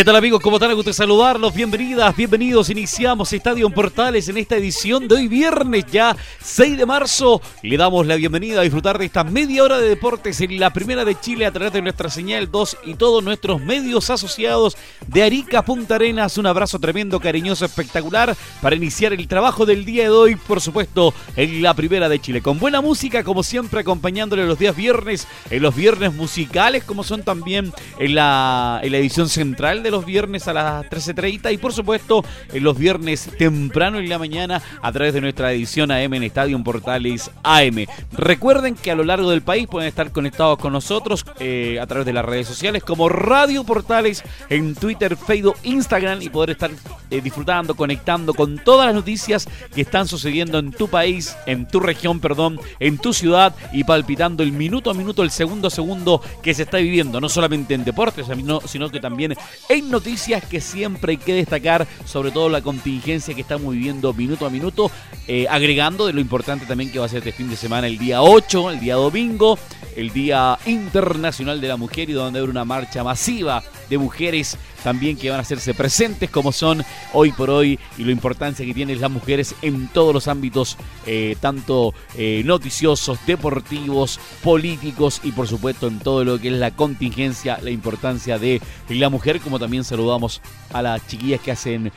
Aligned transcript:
¿Qué 0.00 0.04
tal 0.06 0.16
amigos? 0.16 0.40
¿Cómo 0.40 0.56
están? 0.56 0.74
Gusto 0.74 0.94
saludarlos. 0.94 1.52
Bienvenidas, 1.52 2.16
bienvenidos. 2.16 2.70
Iniciamos 2.70 3.34
Estadio 3.34 3.68
Portales 3.68 4.26
en 4.30 4.38
esta 4.38 4.56
edición 4.56 5.06
de 5.06 5.16
hoy 5.16 5.28
viernes 5.28 5.84
ya 5.92 6.16
6 6.40 6.78
de 6.78 6.86
marzo. 6.86 7.42
Le 7.62 7.76
damos 7.76 8.06
la 8.06 8.16
bienvenida 8.16 8.60
a 8.60 8.62
disfrutar 8.62 8.98
de 8.98 9.04
esta 9.04 9.24
media 9.24 9.62
hora 9.62 9.76
de 9.76 9.90
deportes 9.90 10.40
en 10.40 10.58
la 10.58 10.72
primera 10.72 11.04
de 11.04 11.20
Chile 11.20 11.44
a 11.44 11.52
través 11.52 11.74
de 11.74 11.82
nuestra 11.82 12.08
señal 12.08 12.50
2 12.50 12.78
y 12.86 12.94
todos 12.94 13.22
nuestros 13.22 13.60
medios 13.60 14.08
asociados 14.08 14.74
de 15.06 15.22
Arica 15.22 15.66
Punta 15.66 15.96
Arenas. 15.96 16.38
Un 16.38 16.46
abrazo 16.46 16.78
tremendo, 16.78 17.20
cariñoso, 17.20 17.66
espectacular 17.66 18.34
para 18.62 18.76
iniciar 18.76 19.12
el 19.12 19.28
trabajo 19.28 19.66
del 19.66 19.84
día 19.84 20.04
de 20.04 20.08
hoy, 20.08 20.34
por 20.34 20.62
supuesto, 20.62 21.12
en 21.36 21.60
la 21.60 21.74
primera 21.74 22.08
de 22.08 22.18
Chile. 22.18 22.40
Con 22.40 22.58
buena 22.58 22.80
música, 22.80 23.22
como 23.22 23.42
siempre, 23.42 23.80
acompañándole 23.80 24.46
los 24.46 24.58
días 24.58 24.74
viernes, 24.74 25.28
en 25.50 25.60
los 25.60 25.76
viernes 25.76 26.14
musicales, 26.14 26.84
como 26.84 27.04
son 27.04 27.22
también 27.22 27.70
en 27.98 28.14
la, 28.14 28.80
en 28.82 28.92
la 28.92 28.96
edición 28.96 29.28
central 29.28 29.82
de 29.82 29.89
los 29.90 30.04
viernes 30.04 30.48
a 30.48 30.52
las 30.52 30.86
13.30 30.86 31.52
y 31.52 31.58
por 31.58 31.72
supuesto 31.72 32.24
los 32.54 32.78
viernes 32.78 33.30
temprano 33.38 33.98
en 33.98 34.08
la 34.08 34.18
mañana 34.18 34.62
a 34.82 34.92
través 34.92 35.14
de 35.14 35.20
nuestra 35.20 35.52
edición 35.52 35.90
AM 35.90 36.14
en 36.14 36.22
Estadio 36.22 36.62
Portales 36.62 37.30
AM. 37.42 37.86
Recuerden 38.12 38.74
que 38.74 38.90
a 38.90 38.94
lo 38.94 39.04
largo 39.04 39.30
del 39.30 39.42
país 39.42 39.66
pueden 39.66 39.88
estar 39.88 40.10
conectados 40.12 40.58
con 40.58 40.72
nosotros 40.72 41.24
eh, 41.38 41.78
a 41.80 41.86
través 41.86 42.06
de 42.06 42.12
las 42.12 42.24
redes 42.24 42.46
sociales 42.46 42.82
como 42.82 43.08
Radio 43.08 43.64
Portales 43.64 44.22
en 44.48 44.74
Twitter, 44.74 45.16
Facebook, 45.16 45.56
Instagram 45.62 46.22
y 46.22 46.28
poder 46.28 46.50
estar 46.50 46.70
eh, 47.10 47.20
disfrutando, 47.20 47.74
conectando 47.74 48.34
con 48.34 48.58
todas 48.58 48.86
las 48.86 48.94
noticias 48.94 49.48
que 49.74 49.82
están 49.82 50.06
sucediendo 50.06 50.58
en 50.58 50.72
tu 50.72 50.88
país, 50.88 51.36
en 51.46 51.66
tu 51.66 51.80
región, 51.80 52.20
perdón, 52.20 52.60
en 52.78 52.98
tu 52.98 53.12
ciudad 53.12 53.54
y 53.72 53.84
palpitando 53.84 54.42
el 54.42 54.52
minuto 54.52 54.90
a 54.90 54.94
minuto, 54.94 55.22
el 55.22 55.30
segundo 55.30 55.68
a 55.68 55.70
segundo 55.70 56.22
que 56.42 56.54
se 56.54 56.62
está 56.62 56.78
viviendo, 56.78 57.20
no 57.20 57.28
solamente 57.28 57.74
en 57.74 57.84
deportes, 57.84 58.26
sino 58.66 58.90
que 58.90 59.00
también 59.00 59.34
en 59.70 59.88
noticias 59.88 60.44
que 60.44 60.60
siempre 60.60 61.12
hay 61.12 61.16
que 61.16 61.32
destacar, 61.32 61.86
sobre 62.04 62.32
todo 62.32 62.48
la 62.48 62.60
contingencia 62.60 63.34
que 63.34 63.40
estamos 63.40 63.72
viviendo 63.72 64.12
minuto 64.12 64.44
a 64.44 64.50
minuto, 64.50 64.90
eh, 65.28 65.46
agregando 65.48 66.08
de 66.08 66.12
lo 66.12 66.20
importante 66.20 66.66
también 66.66 66.90
que 66.90 66.98
va 66.98 67.06
a 67.06 67.08
ser 67.08 67.18
este 67.18 67.30
fin 67.30 67.48
de 67.48 67.54
semana, 67.54 67.86
el 67.86 67.96
día 67.96 68.20
8, 68.20 68.72
el 68.72 68.80
día 68.80 68.96
domingo, 68.96 69.56
el 69.94 70.10
Día 70.12 70.58
Internacional 70.66 71.60
de 71.60 71.68
la 71.68 71.76
Mujer 71.76 72.10
y 72.10 72.14
donde 72.14 72.40
habrá 72.40 72.50
una 72.50 72.64
marcha 72.64 73.04
masiva 73.04 73.62
de 73.90 73.98
mujeres 73.98 74.56
también 74.82 75.16
que 75.16 75.28
van 75.28 75.38
a 75.38 75.42
hacerse 75.42 75.74
presentes 75.74 76.30
como 76.30 76.52
son 76.52 76.82
hoy 77.12 77.32
por 77.32 77.50
hoy 77.50 77.78
y 77.98 78.04
la 78.04 78.12
importancia 78.12 78.64
que 78.64 78.72
tienen 78.72 79.00
las 79.00 79.10
mujeres 79.10 79.54
en 79.62 79.88
todos 79.88 80.14
los 80.14 80.28
ámbitos, 80.28 80.78
eh, 81.06 81.36
tanto 81.40 81.92
eh, 82.16 82.42
noticiosos, 82.44 83.18
deportivos, 83.26 84.18
políticos 84.42 85.20
y 85.24 85.32
por 85.32 85.46
supuesto 85.46 85.88
en 85.88 85.98
todo 85.98 86.24
lo 86.24 86.40
que 86.40 86.48
es 86.48 86.54
la 86.54 86.70
contingencia, 86.70 87.58
la 87.62 87.70
importancia 87.70 88.38
de 88.38 88.62
la 88.88 89.10
mujer, 89.10 89.40
como 89.40 89.58
también 89.58 89.84
saludamos 89.84 90.40
a 90.72 90.82
las 90.82 91.06
chiquillas 91.06 91.40
que 91.40 91.50
hacen, 91.50 91.92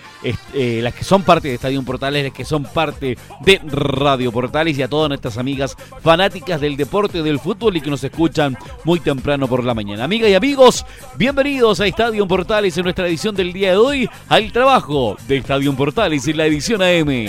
eh, 0.54 0.80
las 0.82 0.94
que 0.94 1.04
son 1.04 1.24
parte 1.24 1.48
de 1.48 1.56
Estadio 1.56 1.82
Portales, 1.84 2.24
las 2.24 2.34
que 2.34 2.44
son 2.44 2.64
parte 2.64 3.18
de 3.42 3.62
Radio 3.66 4.32
Portales 4.32 4.78
y 4.78 4.82
a 4.82 4.88
todas 4.88 5.10
nuestras 5.10 5.38
amigas 5.38 5.78
fanáticas 6.02 6.60
del 6.60 6.76
deporte, 6.76 7.22
del 7.22 7.40
fútbol 7.40 7.78
y 7.78 7.82
que 7.82 7.90
nos 7.90 8.04
escuchan 8.04 8.58
muy 8.84 9.00
temprano 9.00 9.48
por 9.48 9.64
la 9.64 9.74
mañana. 9.74 10.04
Amigas 10.04 10.30
y 10.30 10.36
amigos, 10.36 10.86
bienvenidos 11.18 11.80
a 11.80 11.83
Estadio 11.88 12.28
Portales 12.28 12.78
en 12.78 12.84
nuestra 12.84 13.08
edición 13.08 13.36
del 13.36 13.54
día 13.54 13.72
de 13.72 13.78
hoy 13.78 14.10
al 14.30 14.52
trabajo 14.52 15.18
de 15.28 15.38
Estadio 15.38 15.74
Portales 15.76 16.28
en 16.28 16.38
la 16.38 16.46
edición 16.46 16.82
AM. 16.82 17.28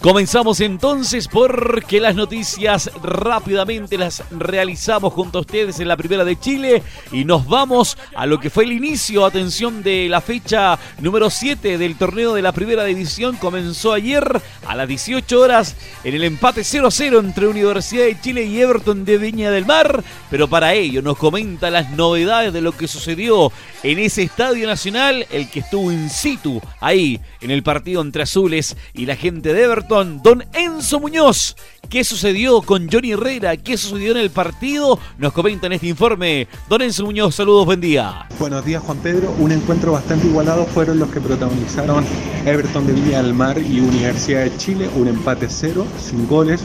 Comenzamos 0.00 0.60
entonces 0.60 1.26
porque 1.26 2.00
las 2.00 2.14
noticias 2.14 2.90
rápidamente 3.02 3.98
las 3.98 4.22
realizamos 4.30 5.12
junto 5.12 5.38
a 5.38 5.40
ustedes 5.40 5.80
en 5.80 5.88
la 5.88 5.96
primera 5.96 6.24
de 6.24 6.38
Chile 6.38 6.82
y 7.10 7.24
nos 7.24 7.48
vamos 7.48 7.98
a 8.14 8.26
lo 8.26 8.38
que 8.38 8.50
fue 8.50 8.64
el 8.64 8.72
inicio, 8.72 9.24
atención, 9.24 9.82
de 9.82 10.08
la 10.08 10.20
fecha 10.20 10.78
número 11.00 11.28
7 11.28 11.78
del 11.78 11.96
torneo 11.96 12.34
de 12.34 12.42
la 12.42 12.52
primera 12.52 12.84
división. 12.84 13.36
Comenzó 13.36 13.94
ayer 13.94 14.40
a 14.66 14.76
las 14.76 14.86
18 14.86 15.40
horas 15.40 15.74
en 16.04 16.14
el 16.14 16.24
empate 16.24 16.60
0-0 16.60 17.18
entre 17.18 17.48
Universidad 17.48 18.04
de 18.04 18.20
Chile 18.20 18.44
y 18.44 18.60
Everton 18.60 19.04
de 19.04 19.18
Viña 19.18 19.50
del 19.50 19.66
Mar, 19.66 20.04
pero 20.30 20.46
para 20.46 20.74
ello 20.74 21.02
nos 21.02 21.16
comenta 21.16 21.70
las 21.70 21.90
novedades 21.90 22.52
de 22.52 22.60
lo 22.60 22.72
que 22.72 22.86
sucedió 22.86 23.50
en 23.82 23.98
ese 23.98 24.22
estadio 24.22 24.66
nacional, 24.66 25.26
el 25.30 25.50
que 25.50 25.60
estuvo 25.60 25.90
in 25.90 26.10
situ 26.10 26.60
ahí 26.80 27.20
en 27.40 27.50
el 27.50 27.62
partido 27.62 28.02
entre 28.02 28.22
azules 28.22 28.76
y 28.94 29.06
la 29.06 29.16
gente 29.16 29.52
de 29.52 29.62
Everton, 29.62 29.85
don 29.88 30.44
Enzo 30.52 31.00
Muñoz. 31.00 31.56
¿Qué 31.88 32.02
sucedió 32.02 32.62
con 32.62 32.88
Johnny 32.90 33.12
Herrera? 33.12 33.56
¿Qué 33.56 33.76
sucedió 33.76 34.10
en 34.10 34.16
el 34.16 34.30
partido? 34.30 34.98
Nos 35.18 35.32
comenta 35.32 35.66
en 35.66 35.74
este 35.74 35.86
informe. 35.86 36.48
Don 36.68 36.82
Enzo 36.82 37.04
Muñoz, 37.04 37.36
saludos, 37.36 37.66
buen 37.66 37.80
día. 37.80 38.26
Buenos 38.40 38.64
días, 38.64 38.82
Juan 38.82 38.98
Pedro. 38.98 39.32
Un 39.38 39.52
encuentro 39.52 39.92
bastante 39.92 40.26
igualado 40.26 40.66
fueron 40.66 40.98
los 40.98 41.10
que 41.10 41.20
protagonizaron 41.20 42.04
Everton 42.44 42.86
de 42.86 42.92
Viña 42.94 43.22
del 43.22 43.34
Mar 43.34 43.58
y 43.58 43.78
Universidad 43.78 44.42
de 44.42 44.56
Chile. 44.56 44.90
Un 44.96 45.08
empate 45.08 45.46
cero, 45.48 45.86
sin 46.00 46.26
goles. 46.26 46.62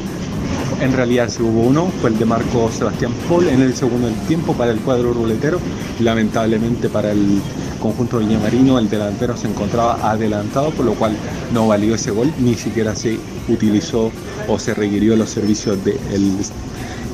En 0.81 0.94
realidad 0.94 1.30
si 1.30 1.44
hubo 1.44 1.62
uno, 1.62 1.92
fue 2.02 2.10
el 2.10 2.18
de 2.18 2.26
Marco 2.26 2.72
Sebastián 2.72 3.14
Paul 3.30 3.48
en 3.48 3.62
el 3.62 3.76
segundo 3.76 4.10
tiempo 4.28 4.54
para 4.54 4.72
el 4.72 4.80
cuadro 4.80 5.14
ruletero. 5.14 5.60
Lamentablemente 6.00 6.90
para 6.90 7.12
el 7.12 7.40
conjunto 7.81 8.19
viñamarino 8.19 8.80
el 8.80 8.90
delantero 8.90 9.36
se 9.36 9.47
encontraba 9.47 10.09
adelantado, 10.09 10.69
por 10.72 10.86
lo 10.86 10.94
cual 10.94 11.14
no 11.53 11.68
valió 11.68 11.96
ese 11.96 12.12
gol, 12.12 12.31
ni 12.40 12.56
siquiera 12.56 12.96
se 12.96 13.18
utilizó 13.50 14.12
o 14.47 14.58
se 14.58 14.74
requirió 14.74 15.18
los 15.18 15.30
servicios 15.30 15.84
del 15.84 16.38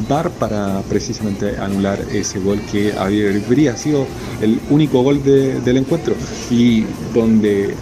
VAR 0.08 0.30
para 0.30 0.82
precisamente 0.88 1.58
anular 1.58 2.00
ese 2.12 2.40
gol 2.40 2.62
que 2.72 2.94
habría 2.94 3.76
sido 3.76 4.06
el 4.42 4.60
único 4.70 5.02
gol 5.02 5.24
del 5.24 5.78
encuentro 5.78 6.14
y 6.52 6.86
donde 7.14 7.74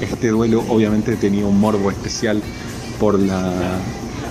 este 0.00 0.28
duelo 0.28 0.64
obviamente 0.68 1.14
tenía 1.16 1.46
un 1.46 1.60
morbo 1.60 1.90
especial 1.90 2.42
por 2.98 3.18
la 3.18 3.52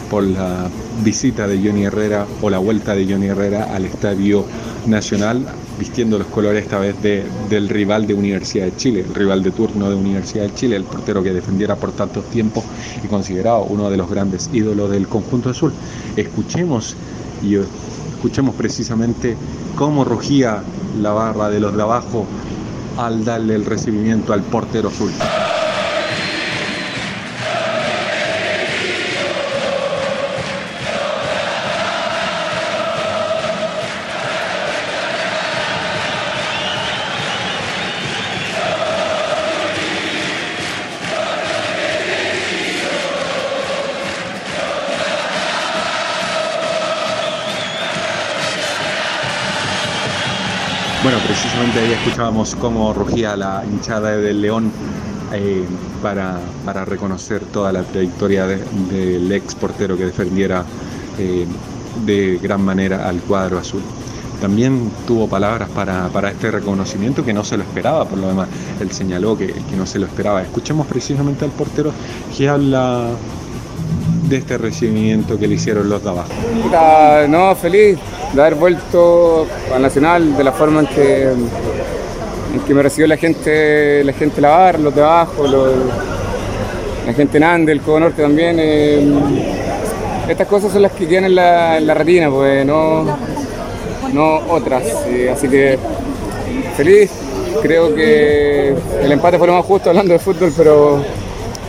por 0.10 0.24
la 0.24 0.70
visita 1.04 1.48
de 1.48 1.58
Johnny 1.58 1.86
Herrera 1.86 2.28
o 2.42 2.50
la 2.50 2.60
vuelta 2.60 2.94
de 2.94 3.12
Johnny 3.12 3.28
Herrera 3.28 3.74
al 3.74 3.86
Estadio 3.86 4.46
Nacional, 4.86 5.44
vistiendo 5.78 6.18
los 6.18 6.28
colores 6.28 6.64
esta 6.64 6.80
vez 6.80 6.96
del 7.02 7.70
rival 7.70 8.08
de 8.08 8.14
Universidad 8.14 8.66
de 8.66 8.76
Chile, 8.76 9.06
el 9.08 9.14
rival 9.14 9.44
de 9.44 9.52
turno 9.52 9.90
de 9.90 9.96
Universidad 9.96 10.44
de 10.44 10.54
Chile, 10.54 10.76
el 10.76 10.84
portero 10.84 11.24
que 11.24 11.34
defendiera 11.34 11.76
por 11.76 11.92
tanto 11.92 12.22
tiempo 12.22 12.64
y 13.04 13.08
considerado 13.08 13.64
uno 13.64 13.90
de 13.90 13.98
los 13.98 14.10
grandes 14.10 14.50
ídolos 14.54 14.92
del 14.92 15.08
conjunto 15.08 15.50
azul. 15.50 15.74
Escuchemos 16.16 16.96
y 17.44 17.56
escuchemos 17.56 18.56
precisamente 18.56 19.36
cómo 19.76 20.04
rugía 20.06 20.64
la 21.02 21.12
barra 21.12 21.50
de 21.50 21.60
los 21.60 21.76
de 21.76 21.82
abajo 21.82 22.26
al 22.98 23.26
darle 23.26 23.56
el 23.56 23.66
recibimiento 23.66 24.34
al 24.34 24.44
portero 24.44 24.90
azul. 24.90 25.12
Precisamente 51.63 51.94
ahí 51.94 52.06
escuchábamos 52.06 52.56
cómo 52.56 52.94
rugía 52.94 53.38
la 53.38 53.63
hinchada 53.65 54.18
del 54.18 54.42
León 54.42 54.69
eh, 55.31 55.63
para, 56.01 56.42
reconocer 56.83 57.39
toda 57.45 57.71
la 57.71 57.83
trayectoria 57.83 58.45
del 58.45 59.31
ex 59.31 59.56
portero 59.56 59.95
que 59.95 60.07
defendiera 60.07 60.65
eh, 61.18 61.45
de 62.06 62.38
gran 62.44 62.62
manera 62.65 63.07
al 63.07 63.21
cuadro 63.21 63.60
azul. 63.60 63.81
También 64.42 64.92
tuvo 65.07 65.30
palabras 65.30 65.69
para, 65.69 66.10
este 66.30 66.51
reconocimiento 66.51 67.24
que 67.24 67.31
no 67.31 67.45
se 67.45 67.56
lo 67.56 67.63
esperaba, 67.63 68.04
por 68.09 68.18
lo 68.18 68.27
demás, 68.27 68.50
él 68.81 68.92
señaló 68.92 69.38
que, 69.38 69.48
que 69.48 69.77
no 69.77 69.86
se 69.86 70.00
lo 70.00 70.06
esperaba. 70.06 70.42
Escuchemos 70.42 70.86
precisamente 70.86 71.45
al 71.45 71.51
portero 71.51 71.94
que 72.38 72.50
habla 72.50 73.07
de 74.30 74.38
este 74.38 74.58
recibimiento 74.58 75.38
que 75.38 75.48
le 75.48 75.56
hicieron 75.56 75.90
los 75.90 76.04
de 76.04 76.10
abajo. 76.10 76.30
No, 77.28 77.56
feliz 77.56 77.98
de 78.34 78.42
haber 78.42 78.56
vuelto 78.56 79.46
a 79.74 79.80
Nacional 79.80 80.36
de 80.36 80.44
la 80.44 80.52
forma 80.52 80.81
en 80.81 80.88
que, 80.88 81.24
en 81.24 82.60
que 82.66 82.74
me 82.74 82.81
recibió 82.81 83.08
la 83.08 83.18
gente, 83.18 84.04
la 84.04 84.14
gente 84.14 84.42
Lavar, 84.42 84.80
los 84.80 84.94
de 84.96 85.02
abajo, 85.02 85.46
la 87.06 87.14
gente 87.14 87.40
Nande, 87.40 87.72
el 87.72 87.81
Codo 87.81 88.02
Norte 88.02 88.22
también. 88.22 88.58
Eh, 88.60 89.02
estas 90.28 90.48
cosas 90.48 90.72
son 90.72 90.81
las 90.81 90.94
que 90.94 91.08
quedan 91.08 91.26
en 91.26 91.36
la, 91.36 91.78
en 91.78 91.86
la 91.86 91.94
retina, 91.94 92.30
pues 92.30 92.66
no, 92.66 93.04
no 94.14 94.38
otras. 94.50 94.84
así 95.31 95.48
que 95.48 95.78
feliz, 96.76 97.12
creo 97.62 97.94
que 97.94 98.76
el 99.02 99.12
empate 99.12 99.38
fue 99.38 99.48
lo 99.48 99.54
más 99.54 99.66
justo 99.66 99.90
hablando 99.90 100.14
de 100.14 100.19
fútbol, 100.19 100.52
pero 100.56 101.04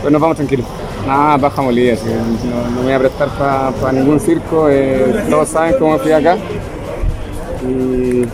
pues 0.01 0.11
nos 0.11 0.21
vamos 0.21 0.37
tranquilos. 0.37 0.65
Nada, 1.05 1.37
baja 1.37 1.61
molida, 1.61 1.93
no, 1.93 2.77
me 2.77 2.83
voy 2.83 2.93
a 2.93 2.99
prestar 2.99 3.29
para 3.29 3.91
ningún 3.91 4.19
circo, 4.19 4.67
eh, 4.69 5.23
todos 5.29 5.49
saben 5.49 5.75
cómo 5.77 5.99
fui 5.99 6.11
acá. 6.11 6.35
Y, 7.63 8.25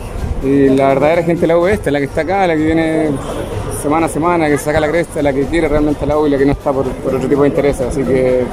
la 0.69 0.87
verdadera 0.87 1.21
gente 1.21 1.41
de 1.41 1.47
la 1.47 1.57
U 1.57 1.67
esta, 1.67 1.91
la 1.91 1.99
que 1.99 2.05
está 2.05 2.21
acá, 2.21 2.47
la 2.47 2.55
que 2.55 2.63
viene 2.63 3.09
semana 3.81 4.07
a 4.07 4.09
semana, 4.09 4.47
que 4.47 4.57
saca 4.57 4.79
la 4.79 4.89
cresta, 4.89 5.21
la 5.21 5.33
que 5.33 5.45
quiere 5.45 5.67
realmente 5.67 6.05
la 6.05 6.17
U 6.17 6.25
y 6.25 6.29
la 6.29 6.37
que 6.37 6.45
no 6.45 6.53
está 6.53 6.71
por, 6.71 6.87
otro 6.87 7.19
tipo 7.19 7.43
de 7.43 7.49
intereses. 7.49 7.87
Así 7.87 8.03
que 8.03 8.43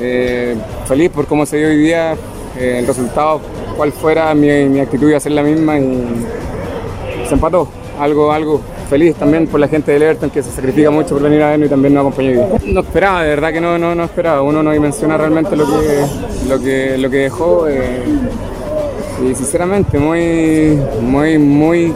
eh, 0.00 0.56
feliz 0.86 1.10
por 1.10 1.26
cómo 1.26 1.46
se 1.46 1.56
dio 1.58 1.68
hoy 1.68 1.78
día, 1.78 2.14
eh, 2.58 2.78
el 2.80 2.86
resultado, 2.86 3.40
cuál 3.76 3.92
fuera 3.92 4.34
mi, 4.34 4.48
mi 4.68 4.80
actitud 4.80 5.08
iba 5.08 5.16
a 5.16 5.20
ser 5.20 5.32
la 5.32 5.42
misma 5.42 5.78
y 5.78 6.26
se 7.26 7.34
empató. 7.34 7.68
Algo, 7.98 8.32
algo 8.32 8.60
feliz 8.94 9.16
también 9.16 9.48
por 9.48 9.58
la 9.58 9.66
gente 9.66 9.90
del 9.90 10.02
Everton 10.02 10.30
que 10.30 10.40
se 10.40 10.52
sacrifica 10.52 10.88
mucho 10.88 11.16
por 11.16 11.22
venir 11.22 11.42
a 11.42 11.50
vernos 11.50 11.66
y 11.66 11.70
también 11.70 11.94
nos 11.94 12.02
acompañó 12.02 12.46
No 12.64 12.80
esperaba, 12.80 13.24
de 13.24 13.30
verdad 13.30 13.52
que 13.52 13.60
no, 13.60 13.76
no, 13.76 13.92
no 13.92 14.04
esperaba. 14.04 14.40
Uno 14.40 14.62
no 14.62 14.70
dimensiona 14.70 15.16
realmente 15.16 15.56
lo 15.56 15.66
que, 15.66 16.06
lo 16.48 16.60
que, 16.60 16.96
lo 16.96 17.10
que 17.10 17.16
dejó. 17.16 17.66
Eh, 17.66 18.04
y 19.20 19.34
sinceramente, 19.34 19.98
muy, 19.98 20.78
muy, 21.00 21.38
muy. 21.38 21.92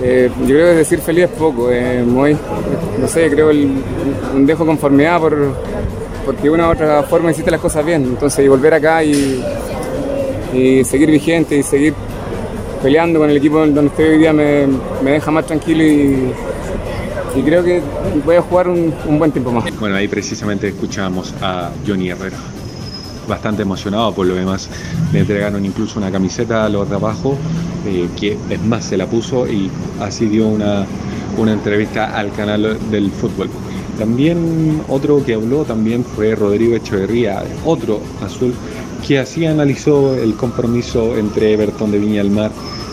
Eh, 0.00 0.30
yo 0.42 0.46
creo 0.46 0.66
que 0.66 0.76
decir 0.76 1.00
feliz 1.00 1.24
es 1.24 1.30
poco. 1.30 1.68
Eh, 1.72 2.04
no 2.06 3.08
sé, 3.08 3.28
creo 3.28 3.50
el, 3.50 3.82
un 4.36 4.46
dejo 4.46 4.64
conformidad 4.64 5.18
por, 5.18 5.36
porque 6.24 6.44
de 6.44 6.50
una 6.50 6.68
u 6.68 6.70
otra 6.70 7.02
forma 7.02 7.32
hiciste 7.32 7.50
las 7.50 7.60
cosas 7.60 7.84
bien. 7.84 8.04
Entonces, 8.04 8.44
y 8.44 8.46
volver 8.46 8.74
acá 8.74 9.02
y, 9.02 9.44
y 10.52 10.84
seguir 10.84 11.10
vigente 11.10 11.56
y 11.56 11.64
seguir 11.64 11.92
peleando 12.82 13.20
con 13.20 13.30
el 13.30 13.36
equipo 13.36 13.58
donde 13.58 13.86
estoy 13.86 14.04
hoy 14.06 14.18
día 14.18 14.32
me, 14.32 14.66
deja 15.04 15.30
más 15.30 15.46
tranquilo 15.46 15.84
y, 15.84 16.32
creo 17.44 17.64
que 17.64 17.80
voy 18.24 18.36
a 18.36 18.42
jugar 18.42 18.68
un, 18.68 18.92
buen 19.18 19.30
tiempo 19.30 19.52
más. 19.52 19.64
Bueno, 19.78 19.96
ahí 19.96 20.08
precisamente 20.08 20.68
escuchamos 20.68 21.32
a 21.40 21.70
Johnny 21.86 22.10
Herrera, 22.10 22.36
bastante 23.26 23.62
emocionado 23.62 24.12
por 24.12 24.26
lo 24.26 24.34
demás. 24.34 24.68
Le 25.12 25.20
entregaron 25.20 25.64
incluso 25.64 25.98
una 25.98 26.10
camiseta 26.10 26.66
a 26.66 26.68
los 26.68 26.90
de 26.90 26.96
abajo, 26.96 27.38
eh, 27.86 28.08
que 28.18 28.36
es 28.50 28.62
más, 28.62 28.84
se 28.84 28.96
la 28.96 29.06
puso 29.06 29.46
y 29.48 29.70
así 30.00 30.26
dio 30.26 30.46
una, 30.46 30.84
una 31.38 31.52
entrevista 31.52 32.16
al 32.16 32.32
canal 32.32 32.78
del 32.90 33.10
fútbol. 33.10 33.48
También 33.98 34.82
otro 34.88 35.24
que 35.24 35.34
habló 35.34 35.64
también 35.64 36.04
fue 36.04 36.34
Rodrigo 36.34 36.74
Echeverría, 36.74 37.42
otro 37.64 38.00
azul 38.22 38.54
que 39.06 39.18
así 39.18 39.44
analizó 39.46 40.14
el 40.14 40.34
compromiso 40.34 41.16
entre 41.16 41.52
Everton 41.52 41.90
de 41.90 41.98
Viña 41.98 42.22
del 42.22 42.30
Mar 42.30 42.50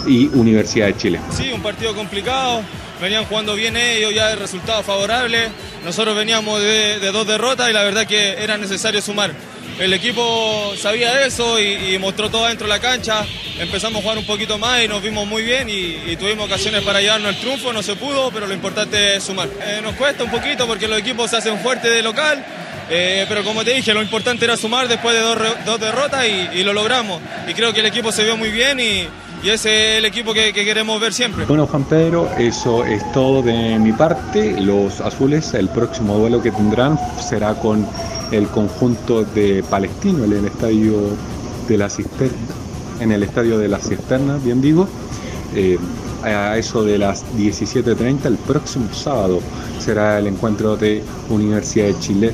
y 0.07 0.27
Universidad 0.27 0.87
de 0.87 0.97
Chile. 0.97 1.19
Sí, 1.31 1.51
un 1.53 1.61
partido 1.61 1.95
complicado, 1.95 2.61
venían 3.01 3.25
jugando 3.25 3.55
bien 3.55 3.77
ellos, 3.77 4.13
ya 4.13 4.31
el 4.31 4.39
resultado 4.39 4.83
favorable, 4.83 5.49
nosotros 5.85 6.15
veníamos 6.15 6.59
de, 6.61 6.99
dos 7.11 7.27
derrotas 7.27 7.69
y 7.69 7.73
la 7.73 7.83
verdad 7.83 8.05
que 8.05 8.43
era 8.43 8.57
necesario 8.57 9.01
sumar. 9.01 9.33
El 9.79 9.93
equipo 9.93 10.73
sabía 10.75 11.25
eso 11.25 11.57
y, 11.57 11.97
mostró 11.99 12.29
todo 12.29 12.47
dentro 12.47 12.67
de 12.67 12.73
la 12.73 12.79
cancha, 12.79 13.25
empezamos 13.57 13.99
a 13.99 14.01
jugar 14.01 14.17
un 14.17 14.25
poquito 14.25 14.57
más 14.57 14.83
y 14.83 14.89
nos 14.89 15.01
vimos 15.01 15.25
muy 15.25 15.41
bien 15.41 15.69
y, 15.69 16.17
tuvimos 16.17 16.47
ocasiones 16.47 16.81
para 16.83 16.99
llevarnos 16.99 17.33
el 17.35 17.39
triunfo, 17.39 17.71
no 17.71 17.81
se 17.81 17.95
pudo, 17.95 18.29
pero 18.31 18.45
lo 18.45 18.53
importante 18.53 19.15
es 19.15 19.23
sumar. 19.23 19.47
Eh, 19.47 19.79
nos 19.81 19.95
cuesta 19.95 20.25
un 20.25 20.31
poquito 20.31 20.67
porque 20.67 20.87
los 20.87 20.99
equipos 20.99 21.29
se 21.29 21.37
hacen 21.37 21.59
fuertes 21.59 21.93
de 21.93 22.03
local, 22.03 22.45
eh, 22.89 23.25
pero 23.29 23.43
como 23.43 23.63
te 23.63 23.73
dije, 23.73 23.93
lo 23.93 24.01
importante 24.01 24.45
era 24.45 24.57
sumar 24.57 24.87
después 24.87 25.15
de 25.15 25.21
dos, 25.65 25.79
derrotas 25.79 26.25
y, 26.53 26.63
lo 26.63 26.73
logramos. 26.73 27.21
Y 27.47 27.53
creo 27.53 27.73
que 27.73 27.81
el 27.81 27.85
equipo 27.85 28.11
se 28.11 28.23
vio 28.23 28.37
muy 28.37 28.49
bien 28.49 28.79
y, 28.79 29.07
ese 29.43 29.93
es 29.93 29.97
el 29.99 30.05
equipo 30.05 30.33
que, 30.33 30.51
queremos 30.51 30.99
ver 30.99 31.13
siempre. 31.13 31.45
Bueno, 31.45 31.65
Juan 31.65 31.85
Pedro, 31.85 32.29
eso 32.37 32.83
es 32.83 33.09
todo 33.13 33.41
de 33.41 33.79
mi 33.79 33.93
parte. 33.93 34.59
Los 34.59 34.99
azules, 34.99 35.53
el 35.53 35.69
próximo 35.69 36.17
duelo 36.17 36.41
que 36.41 36.51
tendrán 36.51 36.99
será 37.21 37.53
con 37.53 37.87
el 38.31 38.47
conjunto 38.47 39.23
de 39.23 39.63
Palestino 39.69 40.25
en 40.25 40.33
el 40.33 40.45
estadio 40.45 41.15
de 41.69 41.77
la 41.77 41.89
Cisterna, 41.89 42.37
en 42.99 43.11
el 43.13 43.23
estadio 43.23 43.57
de 43.57 43.69
la 43.69 43.79
Cisterna, 43.79 44.37
bien 44.43 44.61
digo. 44.61 44.89
Eh, 45.55 45.77
a 46.23 46.57
eso 46.57 46.83
de 46.83 46.97
las 46.97 47.25
17.30 47.37 48.25
el 48.25 48.35
próximo 48.35 48.93
sábado 48.93 49.39
será 49.79 50.19
el 50.19 50.27
encuentro 50.27 50.75
de 50.75 51.01
Universidad 51.29 51.87
de 51.87 51.99
Chile 51.99 52.33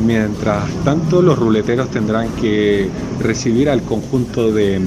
Mientras 0.00 0.68
tanto, 0.84 1.22
los 1.22 1.38
ruleteros 1.38 1.90
tendrán 1.90 2.28
que 2.40 2.88
recibir 3.20 3.68
al 3.68 3.82
conjunto 3.82 4.52
de, 4.52 4.80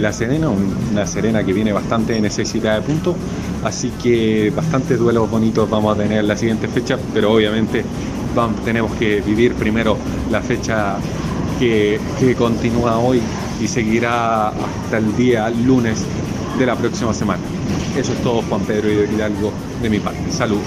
La 0.00 0.12
Serena, 0.12 0.48
una 0.48 1.06
Serena 1.06 1.42
que 1.42 1.52
viene 1.52 1.72
bastante 1.72 2.20
necesitada 2.20 2.76
de 2.76 2.82
puntos, 2.82 3.16
así 3.64 3.90
que 4.02 4.52
bastantes 4.54 4.98
duelos 4.98 5.28
bonitos 5.28 5.68
vamos 5.68 5.96
a 5.96 6.02
tener 6.02 6.24
la 6.24 6.36
siguiente 6.36 6.68
fecha, 6.68 6.96
pero 7.12 7.32
obviamente 7.32 7.82
vamos, 8.34 8.64
tenemos 8.64 8.92
que 8.92 9.20
vivir 9.20 9.54
primero 9.54 9.96
la 10.30 10.40
fecha 10.42 10.96
que, 11.58 11.98
que 12.20 12.34
continúa 12.36 12.98
hoy 12.98 13.20
y 13.60 13.66
seguirá 13.66 14.48
hasta 14.48 14.98
el 14.98 15.16
día 15.16 15.50
lunes 15.50 16.04
de 16.58 16.66
la 16.66 16.76
próxima 16.76 17.12
semana. 17.12 17.42
Eso 17.96 18.12
es 18.12 18.22
todo, 18.22 18.42
Juan 18.42 18.60
Pedro 18.62 18.90
y 18.90 19.14
Hidalgo, 19.14 19.52
de 19.82 19.90
mi 19.90 19.98
parte. 19.98 20.30
Saludos. 20.30 20.62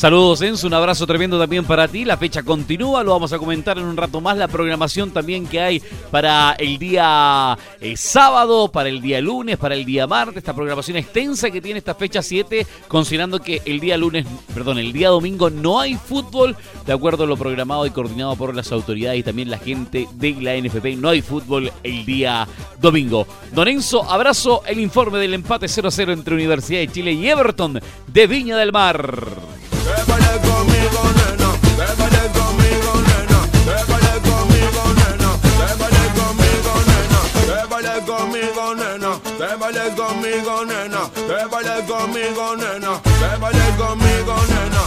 Saludos 0.00 0.40
Enzo, 0.40 0.66
un 0.66 0.72
abrazo 0.72 1.06
tremendo 1.06 1.38
también 1.38 1.66
para 1.66 1.86
ti. 1.86 2.06
La 2.06 2.16
fecha 2.16 2.42
continúa, 2.42 3.04
lo 3.04 3.10
vamos 3.10 3.34
a 3.34 3.38
comentar 3.38 3.76
en 3.76 3.84
un 3.84 3.98
rato 3.98 4.22
más. 4.22 4.34
La 4.38 4.48
programación 4.48 5.10
también 5.10 5.46
que 5.46 5.60
hay 5.60 5.82
para 6.10 6.52
el 6.52 6.78
día 6.78 7.58
eh, 7.82 7.98
sábado, 7.98 8.68
para 8.72 8.88
el 8.88 9.02
día 9.02 9.20
lunes, 9.20 9.58
para 9.58 9.74
el 9.74 9.84
día 9.84 10.06
martes. 10.06 10.38
Esta 10.38 10.54
programación 10.54 10.96
extensa 10.96 11.50
que 11.50 11.60
tiene 11.60 11.80
esta 11.80 11.94
fecha 11.94 12.22
7, 12.22 12.66
considerando 12.88 13.42
que 13.42 13.60
el 13.66 13.78
día 13.78 13.98
lunes, 13.98 14.24
perdón, 14.54 14.78
el 14.78 14.90
día 14.94 15.10
domingo 15.10 15.50
no 15.50 15.78
hay 15.78 15.96
fútbol, 15.96 16.56
de 16.86 16.94
acuerdo 16.94 17.24
a 17.24 17.26
lo 17.26 17.36
programado 17.36 17.84
y 17.84 17.90
coordinado 17.90 18.36
por 18.36 18.56
las 18.56 18.72
autoridades 18.72 19.20
y 19.20 19.22
también 19.22 19.50
la 19.50 19.58
gente 19.58 20.08
de 20.14 20.32
la 20.40 20.56
NFP. 20.56 20.96
No 20.96 21.10
hay 21.10 21.20
fútbol 21.20 21.70
el 21.82 22.06
día 22.06 22.48
domingo. 22.80 23.26
Don 23.52 23.68
Enzo, 23.68 24.10
abrazo 24.10 24.62
el 24.64 24.80
informe 24.80 25.18
del 25.18 25.34
empate 25.34 25.66
0-0 25.66 26.10
entre 26.14 26.36
Universidad 26.36 26.80
de 26.80 26.88
Chile 26.88 27.12
y 27.12 27.28
Everton 27.28 27.78
de 28.06 28.26
Viña 28.26 28.56
del 28.56 28.72
Mar. 28.72 29.60
Te 39.40 39.56
vayas 39.56 39.94
conmigo, 39.94 40.64
nena. 40.66 41.10
Te 41.14 41.46
vayas 41.50 41.82
conmigo, 41.88 42.56
nena. 42.56 43.00
Te 43.02 43.36
vayas 43.40 43.76
conmigo, 43.78 44.34
nena. 44.48 44.79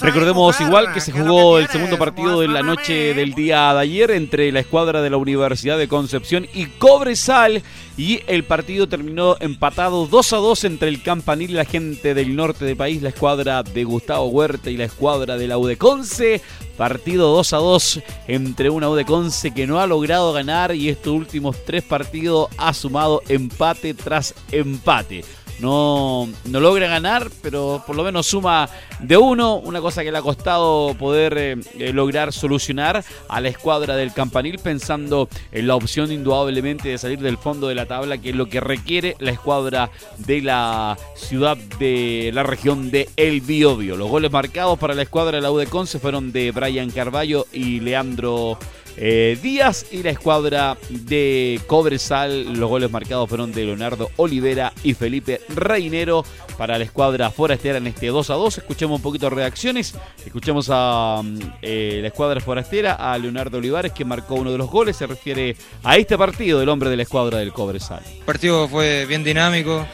Recordemos 0.00 0.60
igual 0.60 0.92
que 0.92 1.00
se 1.00 1.12
jugó 1.12 1.60
el 1.60 1.68
segundo 1.68 1.96
partido 1.96 2.40
de 2.40 2.48
la 2.48 2.62
noche 2.62 3.14
del 3.14 3.34
día 3.34 3.72
de 3.72 3.80
ayer 3.80 4.10
entre 4.10 4.50
la 4.50 4.58
escuadra 4.58 5.00
de 5.00 5.10
la 5.10 5.16
Universidad 5.16 5.78
de 5.78 5.86
Concepción 5.86 6.48
y 6.52 6.66
Cobresal 6.66 7.62
y 7.96 8.20
el 8.26 8.42
partido 8.42 8.88
terminó 8.88 9.36
empatado 9.38 10.06
2 10.06 10.32
a 10.32 10.36
2 10.38 10.64
entre 10.64 10.88
el 10.88 11.02
Campanil 11.02 11.50
y 11.50 11.54
la 11.54 11.64
gente 11.64 12.14
del 12.14 12.34
norte 12.34 12.64
del 12.64 12.76
país, 12.76 13.00
la 13.00 13.10
escuadra 13.10 13.62
de 13.62 13.84
Gustavo 13.84 14.26
Huerta 14.26 14.70
y 14.70 14.76
la 14.76 14.86
escuadra 14.86 15.36
de 15.36 15.46
la 15.46 15.56
Udeconce. 15.56 16.42
Partido 16.76 17.32
2 17.32 17.52
a 17.52 17.56
2 17.58 18.00
entre 18.26 18.70
una 18.70 18.88
Udeconce 18.88 19.52
que 19.52 19.68
no 19.68 19.80
ha 19.80 19.86
logrado 19.86 20.32
ganar 20.32 20.74
y 20.74 20.88
estos 20.88 21.12
últimos 21.12 21.64
tres 21.64 21.84
partidos 21.84 22.48
ha 22.56 22.74
sumado 22.74 23.22
empate 23.28 23.94
tras 23.94 24.34
empate 24.50 25.24
no, 25.60 26.28
no 26.44 26.60
logra 26.60 26.88
ganar, 26.88 27.30
pero 27.42 27.82
por 27.86 27.96
lo 27.96 28.04
menos 28.04 28.26
suma 28.26 28.68
de 29.00 29.16
uno, 29.16 29.56
una 29.56 29.80
cosa 29.80 30.02
que 30.02 30.12
le 30.12 30.18
ha 30.18 30.22
costado 30.22 30.94
poder 30.94 31.36
eh, 31.36 31.56
eh, 31.78 31.92
lograr 31.92 32.32
solucionar 32.32 33.04
a 33.28 33.40
la 33.40 33.48
escuadra 33.48 33.96
del 33.96 34.12
Campanil, 34.12 34.58
pensando 34.58 35.28
en 35.52 35.66
la 35.66 35.76
opción 35.76 36.12
indudablemente 36.12 36.88
de 36.88 36.98
salir 36.98 37.18
del 37.20 37.38
fondo 37.38 37.68
de 37.68 37.74
la 37.74 37.86
tabla, 37.86 38.18
que 38.18 38.30
es 38.30 38.36
lo 38.36 38.48
que 38.48 38.60
requiere 38.60 39.16
la 39.18 39.30
escuadra 39.30 39.90
de 40.18 40.42
la 40.42 40.96
ciudad 41.14 41.56
de 41.78 42.30
la 42.32 42.42
región 42.42 42.90
de 42.90 43.08
El 43.16 43.40
Biobio. 43.40 43.96
Los 43.96 44.08
goles 44.08 44.30
marcados 44.30 44.78
para 44.78 44.94
la 44.94 45.02
escuadra 45.02 45.36
de 45.36 45.42
la 45.42 45.50
U 45.50 45.58
de 45.58 45.66
Conce 45.66 45.98
fueron 45.98 46.32
de 46.32 46.52
Brian 46.52 46.90
Carballo 46.90 47.46
y 47.52 47.80
Leandro 47.80 48.58
eh, 49.00 49.38
Díaz 49.40 49.86
y 49.92 50.02
la 50.02 50.10
escuadra 50.10 50.76
de 50.90 51.60
Cobresal. 51.66 52.54
Los 52.54 52.68
goles 52.68 52.90
marcados 52.90 53.28
fueron 53.28 53.52
de 53.52 53.64
Leonardo 53.64 54.10
Olivera 54.16 54.72
y 54.82 54.94
Felipe 54.94 55.40
Reinero 55.48 56.24
para 56.56 56.76
la 56.76 56.84
escuadra 56.84 57.30
forastera 57.30 57.78
en 57.78 57.86
este 57.86 58.08
2 58.08 58.30
a 58.30 58.34
2. 58.34 58.58
Escuchemos 58.58 58.96
un 58.96 59.02
poquito 59.02 59.30
de 59.30 59.36
reacciones. 59.36 59.94
Escuchemos 60.26 60.68
a 60.70 61.22
mm, 61.22 61.38
eh, 61.62 61.98
la 62.02 62.08
escuadra 62.08 62.40
forastera, 62.40 62.94
a 62.94 63.16
Leonardo 63.16 63.58
Olivares, 63.58 63.92
que 63.92 64.04
marcó 64.04 64.34
uno 64.34 64.50
de 64.50 64.58
los 64.58 64.68
goles. 64.68 64.96
Se 64.96 65.06
refiere 65.06 65.56
a 65.84 65.96
este 65.96 66.18
partido 66.18 66.58
del 66.58 66.68
hombre 66.68 66.90
de 66.90 66.96
la 66.96 67.04
escuadra 67.04 67.38
del 67.38 67.52
Cobresal. 67.52 68.02
El 68.04 68.24
partido 68.24 68.66
fue 68.66 69.06
bien 69.06 69.22
dinámico, 69.22 69.86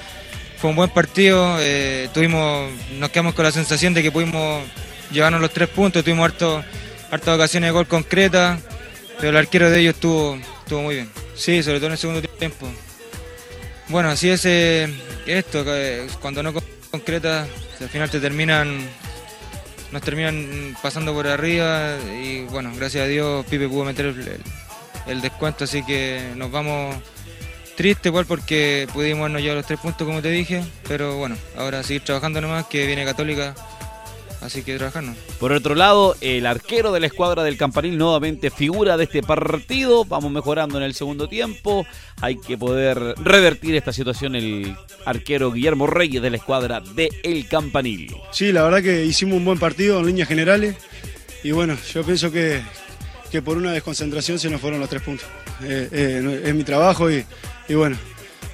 fue 0.56 0.70
un 0.70 0.76
buen 0.76 0.90
partido. 0.90 1.56
eh, 1.60 2.08
tuvimos, 2.14 2.70
nos 2.98 3.10
quedamos 3.10 3.34
con 3.34 3.44
la 3.44 3.52
sensación 3.52 3.92
de 3.92 4.02
que 4.02 4.10
pudimos 4.10 4.62
llevarnos 5.12 5.42
los 5.42 5.50
tres 5.50 5.68
puntos. 5.68 6.02
Tuvimos 6.02 6.24
harto, 6.24 6.64
hartas 7.10 7.34
ocasiones 7.34 7.68
de 7.68 7.72
gol 7.72 7.86
concretas, 7.86 8.60
pero 9.18 9.30
el 9.30 9.36
arquero 9.36 9.70
de 9.70 9.80
ellos 9.80 9.94
estuvo, 9.94 10.36
estuvo 10.62 10.82
muy 10.82 10.96
bien. 10.96 11.10
Sí, 11.34 11.62
sobre 11.62 11.78
todo 11.78 11.86
en 11.86 11.92
el 11.92 11.98
segundo 11.98 12.22
tiempo. 12.22 12.68
Bueno, 13.88 14.08
así 14.10 14.30
es 14.30 14.44
eh, 14.46 14.88
esto, 15.26 15.64
que 15.64 16.06
cuando 16.20 16.42
no 16.42 16.52
con- 16.52 16.64
concretas, 16.90 17.48
al 17.80 17.88
final 17.88 18.08
te 18.10 18.20
terminan, 18.20 18.88
nos 19.92 20.02
terminan 20.02 20.76
pasando 20.82 21.12
por 21.12 21.26
arriba 21.26 21.96
y 22.20 22.44
bueno, 22.44 22.72
gracias 22.76 23.04
a 23.04 23.06
Dios 23.06 23.44
Pipe 23.46 23.68
pudo 23.68 23.84
meter 23.84 24.14
el, 25.06 25.20
descuento, 25.20 25.64
así 25.64 25.84
que 25.84 26.32
nos 26.36 26.50
vamos 26.50 26.96
triste 27.76 28.08
igual 28.08 28.24
porque 28.26 28.86
pudimos 28.92 29.28
no 29.30 29.38
llevar 29.38 29.56
los 29.56 29.66
tres 29.66 29.80
puntos 29.80 30.06
como 30.06 30.22
te 30.22 30.30
dije, 30.30 30.64
pero 30.86 31.16
bueno, 31.16 31.36
ahora 31.56 31.82
seguir 31.82 32.04
trabajando 32.04 32.40
nomás, 32.40 32.66
que 32.66 32.86
viene 32.86 33.04
Católica, 33.04 33.54
así 34.44 34.62
que 34.62 34.76
trabajarnos. 34.76 35.16
Por 35.40 35.52
otro 35.52 35.74
lado, 35.74 36.16
el 36.20 36.46
arquero 36.46 36.92
de 36.92 37.00
la 37.00 37.06
escuadra 37.06 37.42
del 37.42 37.56
Campanil 37.56 37.96
nuevamente 37.96 38.50
figura 38.50 38.96
de 38.96 39.04
este 39.04 39.22
partido. 39.22 40.04
Vamos 40.04 40.30
mejorando 40.30 40.78
en 40.78 40.84
el 40.84 40.94
segundo 40.94 41.28
tiempo. 41.28 41.86
Hay 42.20 42.36
que 42.36 42.58
poder 42.58 43.14
revertir 43.22 43.74
esta 43.74 43.92
situación 43.92 44.36
el 44.36 44.76
arquero 45.04 45.50
Guillermo 45.50 45.86
Reyes 45.86 46.22
de 46.22 46.30
la 46.30 46.36
escuadra 46.36 46.80
de 46.80 47.10
El 47.22 47.48
Campanil. 47.48 48.14
Sí, 48.30 48.52
la 48.52 48.62
verdad 48.62 48.82
que 48.82 49.04
hicimos 49.04 49.38
un 49.38 49.44
buen 49.44 49.58
partido 49.58 49.98
en 49.98 50.06
líneas 50.06 50.28
generales 50.28 50.76
y 51.42 51.52
bueno, 51.52 51.76
yo 51.92 52.04
pienso 52.04 52.30
que, 52.30 52.60
que 53.30 53.42
por 53.42 53.56
una 53.56 53.72
desconcentración 53.72 54.38
se 54.38 54.50
nos 54.50 54.60
fueron 54.60 54.80
los 54.80 54.88
tres 54.88 55.02
puntos. 55.02 55.26
Eh, 55.62 55.88
eh, 55.90 56.42
es 56.44 56.54
mi 56.54 56.64
trabajo 56.64 57.10
y, 57.10 57.24
y 57.68 57.74
bueno, 57.74 57.96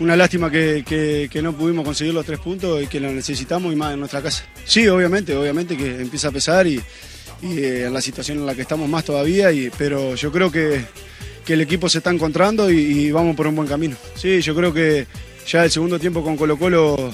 una 0.01 0.17
lástima 0.17 0.51
que, 0.51 0.83
que- 0.87 1.43
no 1.43 1.53
pudimos 1.55 1.85
conseguir 1.85 2.13
los 2.15 2.27
tres 2.27 2.39
puntos 2.41 2.83
y 2.83 2.87
que 2.87 2.99
lo 3.01 3.11
necesitamos 3.13 3.73
y 3.73 3.77
más 3.77 3.93
en 3.95 4.01
nuestra 4.01 4.21
casa. 4.21 4.45
Sí, 4.65 4.87
obviamente, 4.89 5.35
obviamente 5.37 5.77
que 5.77 6.01
empieza 6.01 6.29
a 6.29 6.33
pesar 6.33 6.67
y, 6.67 6.81
y, 7.43 7.59
eh, 7.59 7.87
en 7.87 7.95
la 7.95 8.01
situación 8.01 8.39
en 8.39 8.47
la 8.47 8.55
que 8.55 8.63
estamos 8.63 8.89
más 8.89 9.05
todavía, 9.05 9.53
y, 9.53 9.71
pero 9.79 10.15
yo 10.17 10.33
creo 10.33 10.51
que, 10.51 10.85
que 11.45 11.53
el 11.55 11.61
equipo 11.61 11.89
se 11.89 11.99
está 11.99 12.11
encontrando 12.11 12.71
y, 12.71 12.77
y 12.79 13.11
vamos 13.13 13.37
por 13.37 13.47
un 13.47 13.57
buen 13.57 13.69
camino. 13.69 13.97
Sí, 14.17 14.41
yo 14.41 14.55
creo 14.55 14.73
que 14.73 15.07
ya 15.47 15.65
el 15.65 15.71
segundo 15.71 15.99
tiempo 15.99 16.23
con 16.23 16.37
Colo 16.37 16.59
Colo 16.59 17.13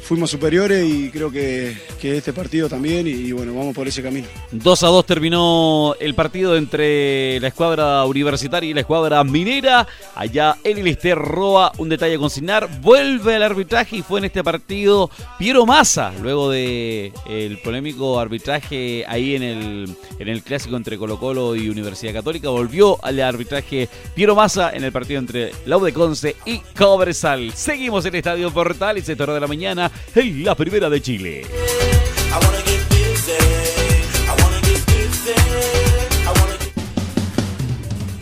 fuimos 0.00 0.30
superiores 0.30 0.88
y 0.88 1.10
creo 1.10 1.30
que, 1.30 1.76
que 2.00 2.16
este 2.16 2.32
partido 2.32 2.68
también 2.68 3.06
y, 3.06 3.10
y 3.10 3.32
bueno, 3.32 3.54
vamos 3.54 3.74
por 3.74 3.86
ese 3.86 4.02
camino. 4.02 4.26
2 4.52 4.82
a 4.82 4.86
2 4.88 5.06
terminó 5.06 5.94
el 6.00 6.14
partido 6.14 6.56
entre 6.56 7.38
la 7.40 7.48
escuadra 7.48 8.04
universitaria 8.04 8.70
y 8.70 8.74
la 8.74 8.80
escuadra 8.80 9.22
minera. 9.24 9.86
Allá 10.14 10.56
en 10.64 10.78
el 10.78 10.96
Roa, 11.14 11.72
un 11.78 11.88
detalle 11.88 12.14
a 12.14 12.18
consignar. 12.18 12.68
Vuelve 12.80 13.36
al 13.36 13.42
arbitraje 13.42 13.96
y 13.96 14.02
fue 14.02 14.20
en 14.20 14.26
este 14.26 14.44
partido 14.44 15.10
Piero 15.38 15.66
Massa, 15.66 16.12
luego 16.22 16.50
de 16.50 17.12
el 17.28 17.58
polémico 17.58 18.20
arbitraje 18.20 19.04
ahí 19.08 19.34
en 19.34 19.42
el, 19.42 19.96
en 20.18 20.28
el 20.28 20.42
clásico 20.42 20.76
entre 20.76 20.98
Colo 20.98 21.18
Colo 21.18 21.56
y 21.56 21.68
Universidad 21.68 22.12
Católica. 22.12 22.50
Volvió 22.50 23.02
al 23.04 23.18
arbitraje 23.20 23.88
Piero 24.14 24.34
Massa 24.34 24.70
en 24.72 24.84
el 24.84 24.92
partido 24.92 25.20
entre 25.20 25.52
la 25.66 25.76
U 25.76 25.84
de 25.84 25.92
Conce 25.92 26.36
y 26.44 26.58
Cobresal. 26.76 27.52
Seguimos 27.54 28.04
en 28.04 28.14
el 28.14 28.18
Estadio 28.18 28.50
Portales, 28.52 29.08
esta 29.08 29.24
hora 29.24 29.34
de 29.34 29.40
la 29.40 29.46
mañana, 29.46 29.81
en 30.14 30.44
la 30.44 30.54
primera 30.54 30.90
de 30.90 31.00
Chile. 31.00 31.46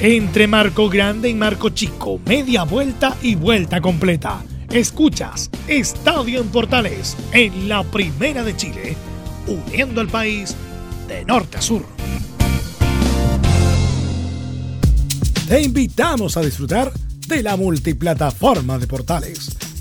Entre 0.02 0.46
Marco 0.46 0.88
Grande 0.88 1.28
y 1.28 1.34
Marco 1.34 1.68
Chico, 1.68 2.18
media 2.24 2.64
vuelta 2.64 3.18
y 3.20 3.34
vuelta 3.34 3.82
completa. 3.82 4.42
Escuchas 4.70 5.50
Estadio 5.68 6.40
en 6.40 6.48
Portales 6.48 7.18
en 7.32 7.68
la 7.68 7.82
Primera 7.82 8.42
de 8.42 8.56
Chile, 8.56 8.96
uniendo 9.46 10.00
al 10.00 10.08
país 10.08 10.56
de 11.06 11.22
norte 11.26 11.58
a 11.58 11.60
sur. 11.60 11.84
Te 15.48 15.60
invitamos 15.60 16.38
a 16.38 16.40
disfrutar 16.40 16.92
de 17.26 17.42
la 17.42 17.56
multiplataforma 17.56 18.78
de 18.78 18.86
Portales 18.86 19.50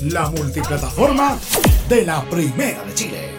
la 0.00 0.28
multiplataforma 0.30 1.38
de 1.88 2.04
la 2.04 2.22
Primera 2.24 2.84
de 2.84 2.94
Chile. 2.94 3.30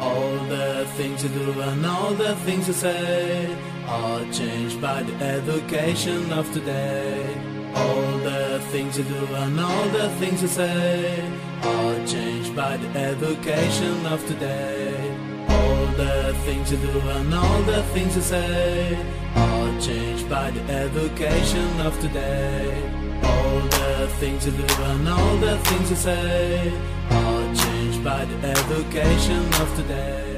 All 0.00 0.38
the 0.48 0.86
things 0.96 1.22
you 1.22 1.28
do 1.30 1.60
and 1.60 1.86
all 1.86 2.12
the 2.14 2.34
things 2.44 2.66
you 2.66 2.74
say 2.74 3.56
are 3.86 4.24
changed 4.32 4.80
by 4.80 5.02
the 5.02 5.24
education 5.24 6.32
of 6.32 6.52
today. 6.52 7.36
All 7.74 8.18
the 8.18 8.60
things 8.70 8.98
you 8.98 9.04
do 9.04 9.34
and 9.34 9.58
all 9.58 9.88
the 9.88 10.08
things 10.20 10.42
you 10.42 10.48
say 10.48 11.44
by 12.54 12.76
the 12.76 12.88
education 12.98 14.06
of 14.06 14.24
today. 14.26 14.94
All 15.48 15.86
the 15.96 16.34
things 16.44 16.70
you 16.70 16.78
do 16.78 17.00
and 17.00 17.34
all 17.34 17.62
the 17.62 17.82
things 17.94 18.14
you 18.14 18.22
say 18.22 18.96
are 19.34 19.80
changed 19.80 20.28
by 20.30 20.50
the 20.52 20.60
education 20.72 21.80
of 21.80 21.98
today. 22.00 22.82
All 23.24 23.60
the 23.60 24.08
things 24.20 24.46
you 24.46 24.52
do 24.52 24.66
and 24.84 25.08
all 25.08 25.36
the 25.38 25.58
things 25.58 25.90
you 25.90 25.96
say 25.96 26.72
are 27.10 27.54
changed 27.54 28.04
by 28.04 28.24
the 28.24 28.36
education 28.48 29.44
of 29.62 29.76
today. 29.76 30.33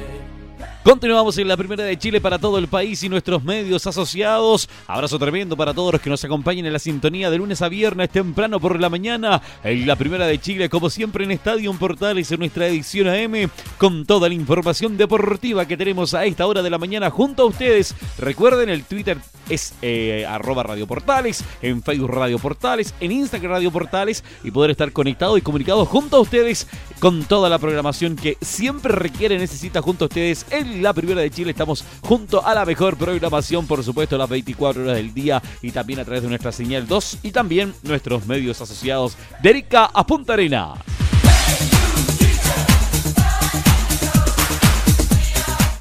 Continuamos 0.87 1.37
en 1.38 1.49
la 1.49 1.57
primera 1.57 1.83
de 1.83 1.99
Chile 1.99 2.21
para 2.21 2.38
todo 2.38 2.59
el 2.59 2.69
país 2.69 3.02
y 3.02 3.09
nuestros 3.09 3.43
medios 3.43 3.85
asociados. 3.88 4.69
Abrazo 4.87 5.19
tremendo 5.19 5.57
para 5.57 5.75
todos 5.75 5.93
los 5.93 6.00
que 6.00 6.09
nos 6.09 6.25
acompañan 6.25 6.64
en 6.64 6.73
la 6.73 6.78
sintonía 6.78 7.28
de 7.28 7.38
lunes 7.38 7.61
a 7.61 7.69
viernes 7.69 8.09
temprano 8.09 8.61
por 8.61 8.78
la 8.81 8.88
mañana. 8.88 9.43
En 9.64 9.85
la 9.85 9.97
primera 9.97 10.28
de 10.28 10.38
Chile, 10.38 10.69
como 10.69 10.88
siempre 10.88 11.25
en 11.25 11.33
Estadio 11.33 11.73
Portales, 11.75 12.31
en 12.31 12.38
nuestra 12.38 12.69
edición 12.69 13.09
AM, 13.09 13.50
con 13.78 14.07
toda 14.07 14.28
la 14.28 14.37
información 14.37 14.97
deportiva 14.97 15.66
que 15.66 15.76
tenemos 15.76 16.14
a 16.14 16.25
esta 16.25 16.47
hora 16.47 16.62
de 16.62 16.71
la 16.71 16.78
mañana 16.78 17.11
junto 17.11 17.43
a 17.43 17.47
ustedes. 17.47 17.93
Recuerden, 18.19 18.69
el 18.69 18.85
Twitter 18.85 19.19
es 19.49 19.75
eh, 19.83 20.25
arroba 20.28 20.62
Radio 20.62 20.87
Portales, 20.87 21.43
en 21.62 21.83
Facebook 21.83 22.11
Radio 22.11 22.38
Portales, 22.38 22.95
en 23.00 23.11
Instagram 23.11 23.52
Radio 23.52 23.73
Portales 23.73 24.23
y 24.45 24.52
poder 24.52 24.71
estar 24.71 24.93
conectado 24.93 25.37
y 25.37 25.43
comunicado 25.43 25.85
junto 25.85 26.16
a 26.16 26.21
ustedes 26.21 26.69
con 27.00 27.25
toda 27.25 27.49
la 27.49 27.59
programación 27.59 28.17
que 28.17 28.37
siempre 28.41 28.93
requiere, 28.93 29.38
necesita 29.38 29.83
junto 29.83 30.05
a 30.05 30.09
ustedes 30.09 30.47
en 30.50 30.83
la 30.83 30.93
Primera 30.93 31.21
de 31.21 31.31
Chile. 31.31 31.50
Estamos 31.50 31.85
junto 32.03 32.45
a 32.47 32.55
la 32.55 32.65
mejor 32.65 32.97
programación, 32.97 33.67
por 33.67 33.83
supuesto, 33.83 34.17
las 34.17 34.29
24 34.29 34.83
horas 34.83 34.97
del 34.97 35.12
día 35.12 35.43
y 35.62 35.71
también 35.71 36.00
a 36.00 36.05
través 36.05 36.23
de 36.23 36.29
nuestra 36.29 36.53
señal 36.53 36.87
2 36.87 37.19
y 37.23 37.33
también 37.33 37.75
nuestros 37.83 38.26
medios 38.26 38.61
asociados 38.61 39.17
de 39.43 39.57
a 39.73 40.07
Punta 40.07 40.35
Arena. 40.35 40.75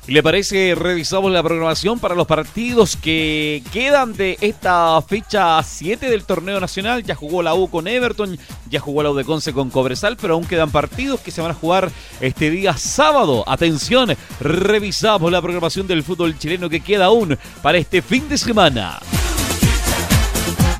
¿Le 0.07 0.21
parece? 0.21 0.75
Revisamos 0.75 1.31
la 1.31 1.41
programación 1.41 1.97
para 1.97 2.13
los 2.13 2.27
partidos 2.27 2.95
que 2.95 3.63
quedan 3.73 4.13
de 4.13 4.37
esta 4.39 5.01
fecha 5.01 5.61
7 5.63 6.11
del 6.11 6.25
torneo 6.25 6.59
nacional. 6.59 7.03
Ya 7.03 7.15
jugó 7.15 7.41
la 7.41 7.55
U 7.55 7.67
con 7.71 7.87
Everton, 7.87 8.37
ya 8.69 8.79
jugó 8.79 9.01
la 9.01 9.09
U 9.09 9.15
de 9.15 9.25
Conce 9.25 9.51
con 9.51 9.71
Cobresal, 9.71 10.15
pero 10.15 10.35
aún 10.35 10.45
quedan 10.45 10.69
partidos 10.69 11.21
que 11.21 11.31
se 11.31 11.41
van 11.41 11.51
a 11.51 11.55
jugar 11.55 11.91
este 12.21 12.51
día 12.51 12.77
sábado. 12.77 13.43
Atención, 13.47 14.15
revisamos 14.39 15.31
la 15.31 15.41
programación 15.41 15.87
del 15.87 16.03
fútbol 16.03 16.37
chileno 16.37 16.69
que 16.69 16.81
queda 16.81 17.05
aún 17.05 17.35
para 17.63 17.79
este 17.79 18.03
fin 18.03 18.29
de 18.29 18.37
semana. 18.37 18.99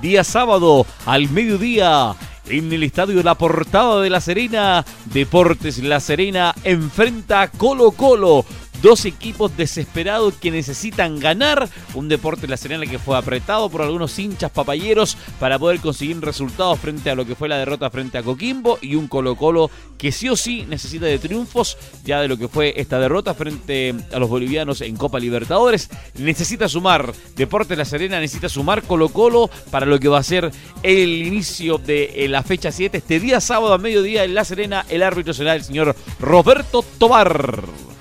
Día 0.02 0.24
sábado 0.24 0.86
al 1.08 1.32
mediodía 1.32 2.16
en 2.48 2.72
el 2.72 2.84
estadio 2.84 3.24
La 3.24 3.36
Portada 3.36 4.02
de 4.02 4.10
La 4.10 4.22
Serena. 4.22 4.86
Deportes 5.06 5.80
La 5.80 6.00
Serena 6.00 6.54
enfrenta 6.64 7.48
Colo 7.50 7.90
Colo. 7.92 8.46
Dos 8.86 9.06
equipos 9.06 9.58
desesperados 9.58 10.36
que 10.36 10.52
necesitan 10.52 11.20
ganar. 11.20 11.68
Un 11.96 12.08
deporte 12.08 12.48
La 12.48 12.56
Serena 12.56 12.86
que 12.86 13.00
fue 13.00 13.18
apretado 13.18 13.68
por 13.68 13.82
algunos 13.82 14.20
hinchas 14.20 14.52
papayeros 14.52 15.18
para 15.40 15.58
poder 15.58 15.80
conseguir 15.80 16.22
resultados 16.22 16.78
frente 16.78 17.10
a 17.10 17.16
lo 17.16 17.26
que 17.26 17.34
fue 17.34 17.50
la 17.50 17.58
derrota 17.58 17.90
frente 17.90 18.20
a 18.20 18.22
Coquimbo. 18.22 18.78
Y 18.84 18.94
un 18.94 19.08
Colo 19.08 19.38
Colo 19.38 19.72
que 19.98 20.12
sí 20.12 20.30
o 20.30 20.36
sí 20.36 20.68
necesita 20.70 21.08
de 21.08 21.18
triunfos 21.18 21.80
ya 22.04 22.22
de 22.22 22.28
lo 22.28 22.38
que 22.38 22.48
fue 22.48 22.76
esta 22.78 23.00
derrota 23.00 23.34
frente 23.34 23.96
a 24.14 24.20
los 24.20 24.30
bolivianos 24.30 24.82
en 24.82 24.96
Copa 24.98 25.18
Libertadores. 25.18 25.90
Necesita 26.20 26.70
sumar. 26.70 27.12
Deporte 27.36 27.76
La 27.76 27.86
Serena 27.86 28.20
necesita 28.20 28.50
sumar 28.50 28.84
Colo 28.84 29.10
Colo 29.10 29.50
para 29.72 29.88
lo 29.88 30.00
que 30.00 30.10
va 30.10 30.20
a 30.20 30.24
ser 30.24 30.52
el 30.84 31.26
inicio 31.26 31.80
de 31.80 32.28
la 32.30 32.44
fecha 32.44 32.72
7. 32.72 33.00
Este 33.00 33.20
día 33.20 33.42
sábado 33.42 33.74
a 33.74 33.80
mediodía 33.80 34.26
en 34.26 34.36
La 34.36 34.46
Serena 34.46 34.86
el 34.90 35.02
árbitro 35.02 35.34
será 35.34 35.56
el 35.56 35.64
señor 35.64 35.96
Roberto 36.20 36.86
Tobar. 37.00 37.95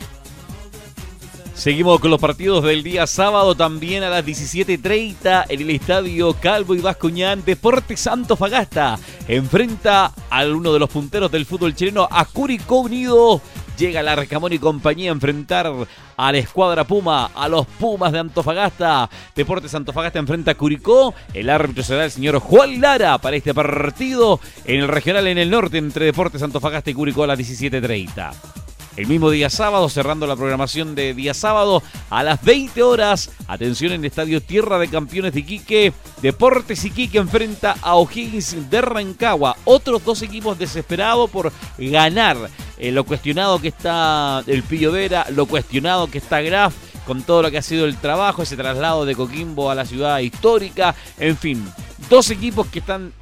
Seguimos 1.54 2.00
con 2.00 2.10
los 2.10 2.20
partidos 2.20 2.64
del 2.64 2.82
día 2.82 3.06
sábado 3.06 3.54
también 3.54 4.02
a 4.02 4.10
las 4.10 4.26
17.30 4.26 5.46
en 5.48 5.60
el 5.60 5.70
estadio 5.70 6.34
Calvo 6.34 6.74
y 6.74 6.80
Vascuñán. 6.80 7.44
Deportes 7.44 8.00
Santo 8.00 8.36
Fagasta 8.36 8.98
enfrenta 9.28 10.12
a 10.28 10.44
uno 10.46 10.72
de 10.72 10.80
los 10.80 10.90
punteros 10.90 11.30
del 11.30 11.46
fútbol 11.46 11.74
chileno, 11.74 12.08
a 12.10 12.24
Curicó 12.24 12.80
Unido. 12.80 13.40
Llega 13.78 14.02
la 14.02 14.12
Arcamón 14.12 14.52
y 14.52 14.58
compañía 14.58 15.10
a 15.10 15.14
enfrentar 15.14 15.72
a 16.16 16.32
la 16.32 16.38
escuadra 16.38 16.84
Puma, 16.84 17.30
a 17.34 17.48
los 17.48 17.66
Pumas 17.66 18.12
de 18.12 18.18
Antofagasta. 18.18 19.08
Deportes 19.34 19.74
Antofagasta 19.74 20.18
enfrenta 20.18 20.50
a 20.50 20.54
Curicó. 20.56 21.14
El 21.32 21.48
árbitro 21.48 21.84
será 21.84 22.04
el 22.04 22.10
señor 22.10 22.40
Juan 22.40 22.80
Lara 22.80 23.16
para 23.18 23.36
este 23.36 23.54
partido 23.54 24.40
en 24.64 24.80
el 24.80 24.88
regional 24.88 25.28
en 25.28 25.38
el 25.38 25.50
norte 25.50 25.78
entre 25.78 26.04
Deportes 26.04 26.42
Antofagasta 26.42 26.90
y 26.90 26.94
Curicó 26.94 27.22
a 27.22 27.28
las 27.28 27.38
17.30. 27.38 28.63
El 28.96 29.08
mismo 29.08 29.30
día 29.30 29.50
sábado, 29.50 29.88
cerrando 29.88 30.24
la 30.26 30.36
programación 30.36 30.94
de 30.94 31.14
día 31.14 31.34
sábado, 31.34 31.82
a 32.10 32.22
las 32.22 32.40
20 32.44 32.80
horas, 32.84 33.30
atención 33.48 33.92
en 33.92 34.00
el 34.00 34.06
Estadio 34.06 34.40
Tierra 34.40 34.78
de 34.78 34.86
Campeones 34.86 35.34
de 35.34 35.40
Iquique, 35.40 35.92
Deportes 36.22 36.84
Iquique 36.84 37.18
enfrenta 37.18 37.74
a 37.82 37.96
O'Higgins 37.96 38.70
de 38.70 38.80
Rancagua. 38.80 39.56
Otros 39.64 40.04
dos 40.04 40.22
equipos 40.22 40.58
desesperados 40.58 41.28
por 41.28 41.52
ganar. 41.76 42.36
Eh, 42.78 42.92
lo 42.92 43.04
cuestionado 43.04 43.60
que 43.60 43.68
está 43.68 44.44
el 44.46 44.62
Pillo 44.62 44.92
Vera, 44.92 45.26
lo 45.30 45.46
cuestionado 45.46 46.06
que 46.08 46.18
está 46.18 46.40
Graf 46.40 46.74
con 47.04 47.22
todo 47.22 47.42
lo 47.42 47.50
que 47.50 47.58
ha 47.58 47.62
sido 47.62 47.86
el 47.86 47.96
trabajo, 47.96 48.42
ese 48.42 48.56
traslado 48.56 49.04
de 49.04 49.14
Coquimbo 49.14 49.70
a 49.70 49.74
la 49.74 49.84
ciudad 49.84 50.20
histórica, 50.20 50.94
en 51.18 51.36
fin, 51.36 51.64
dos 52.08 52.30
equipos 52.30 52.66
que 52.68 52.78
están 52.78 53.12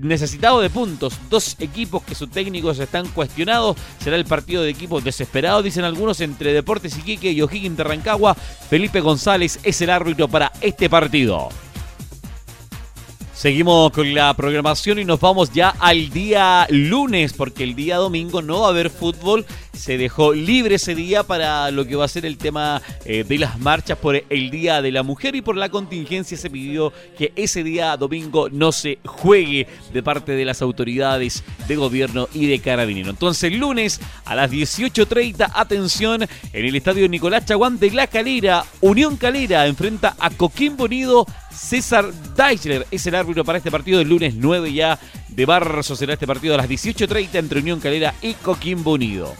necesitado 0.00 0.60
de 0.60 0.70
puntos. 0.70 1.18
Dos 1.28 1.56
equipos 1.58 2.02
que 2.02 2.14
sus 2.14 2.30
técnicos 2.30 2.78
están 2.78 3.08
cuestionados. 3.08 3.76
Será 3.98 4.16
el 4.16 4.24
partido 4.24 4.62
de 4.62 4.70
equipos 4.70 5.04
desesperados, 5.04 5.64
dicen 5.64 5.84
algunos, 5.84 6.20
entre 6.20 6.52
Deportes 6.52 6.96
Iquique 6.98 7.30
y 7.30 7.42
O'Higgins 7.42 7.76
de 7.76 7.84
Rancagua. 7.84 8.34
Felipe 8.34 9.00
González 9.00 9.58
es 9.62 9.80
el 9.80 9.90
árbitro 9.90 10.28
para 10.28 10.52
este 10.60 10.88
partido. 10.88 11.48
Seguimos 13.38 13.92
con 13.92 14.14
la 14.14 14.34
programación 14.34 14.98
y 14.98 15.04
nos 15.04 15.20
vamos 15.20 15.52
ya 15.52 15.68
al 15.78 16.10
día 16.10 16.66
lunes, 16.70 17.32
porque 17.34 17.62
el 17.62 17.76
día 17.76 17.94
domingo 17.94 18.42
no 18.42 18.62
va 18.62 18.66
a 18.66 18.70
haber 18.70 18.90
fútbol. 18.90 19.46
Se 19.72 19.96
dejó 19.96 20.32
libre 20.32 20.74
ese 20.74 20.96
día 20.96 21.22
para 21.22 21.70
lo 21.70 21.86
que 21.86 21.94
va 21.94 22.04
a 22.04 22.08
ser 22.08 22.26
el 22.26 22.36
tema 22.36 22.82
eh, 23.04 23.22
de 23.22 23.38
las 23.38 23.60
marchas 23.60 23.96
por 23.96 24.20
el 24.28 24.50
Día 24.50 24.82
de 24.82 24.90
la 24.90 25.04
Mujer 25.04 25.36
y 25.36 25.40
por 25.40 25.56
la 25.56 25.68
contingencia 25.68 26.36
se 26.36 26.50
pidió 26.50 26.92
que 27.16 27.32
ese 27.36 27.62
día 27.62 27.96
domingo 27.96 28.48
no 28.50 28.72
se 28.72 28.98
juegue 29.04 29.68
de 29.92 30.02
parte 30.02 30.32
de 30.32 30.44
las 30.44 30.60
autoridades 30.60 31.44
de 31.68 31.76
gobierno 31.76 32.28
y 32.34 32.46
de 32.46 32.58
carabinero. 32.58 33.10
Entonces, 33.10 33.52
lunes 33.52 34.00
a 34.24 34.34
las 34.34 34.50
18.30, 34.50 35.52
atención, 35.54 36.22
en 36.24 36.64
el 36.64 36.74
estadio 36.74 37.08
Nicolás 37.08 37.46
Chaguán 37.46 37.78
de 37.78 37.92
La 37.92 38.08
Calera, 38.08 38.64
Unión 38.80 39.16
Calera 39.16 39.64
enfrenta 39.68 40.16
a 40.18 40.30
Coquimbo 40.30 40.86
Unido 40.86 41.24
César 41.58 42.12
Deichler 42.36 42.86
es 42.90 43.06
el 43.06 43.14
árbitro 43.14 43.44
para 43.44 43.58
este 43.58 43.70
partido 43.70 43.98
del 43.98 44.08
lunes 44.08 44.34
9 44.34 44.72
ya 44.72 44.98
de 45.28 45.44
Barroso. 45.44 45.96
Será 45.96 46.14
este 46.14 46.26
partido 46.26 46.54
a 46.54 46.58
las 46.58 46.68
18.30 46.68 47.34
entre 47.34 47.60
Unión 47.60 47.80
Calera 47.80 48.14
y 48.22 48.34
Coquimbo 48.34 48.92
Unido. 48.92 49.34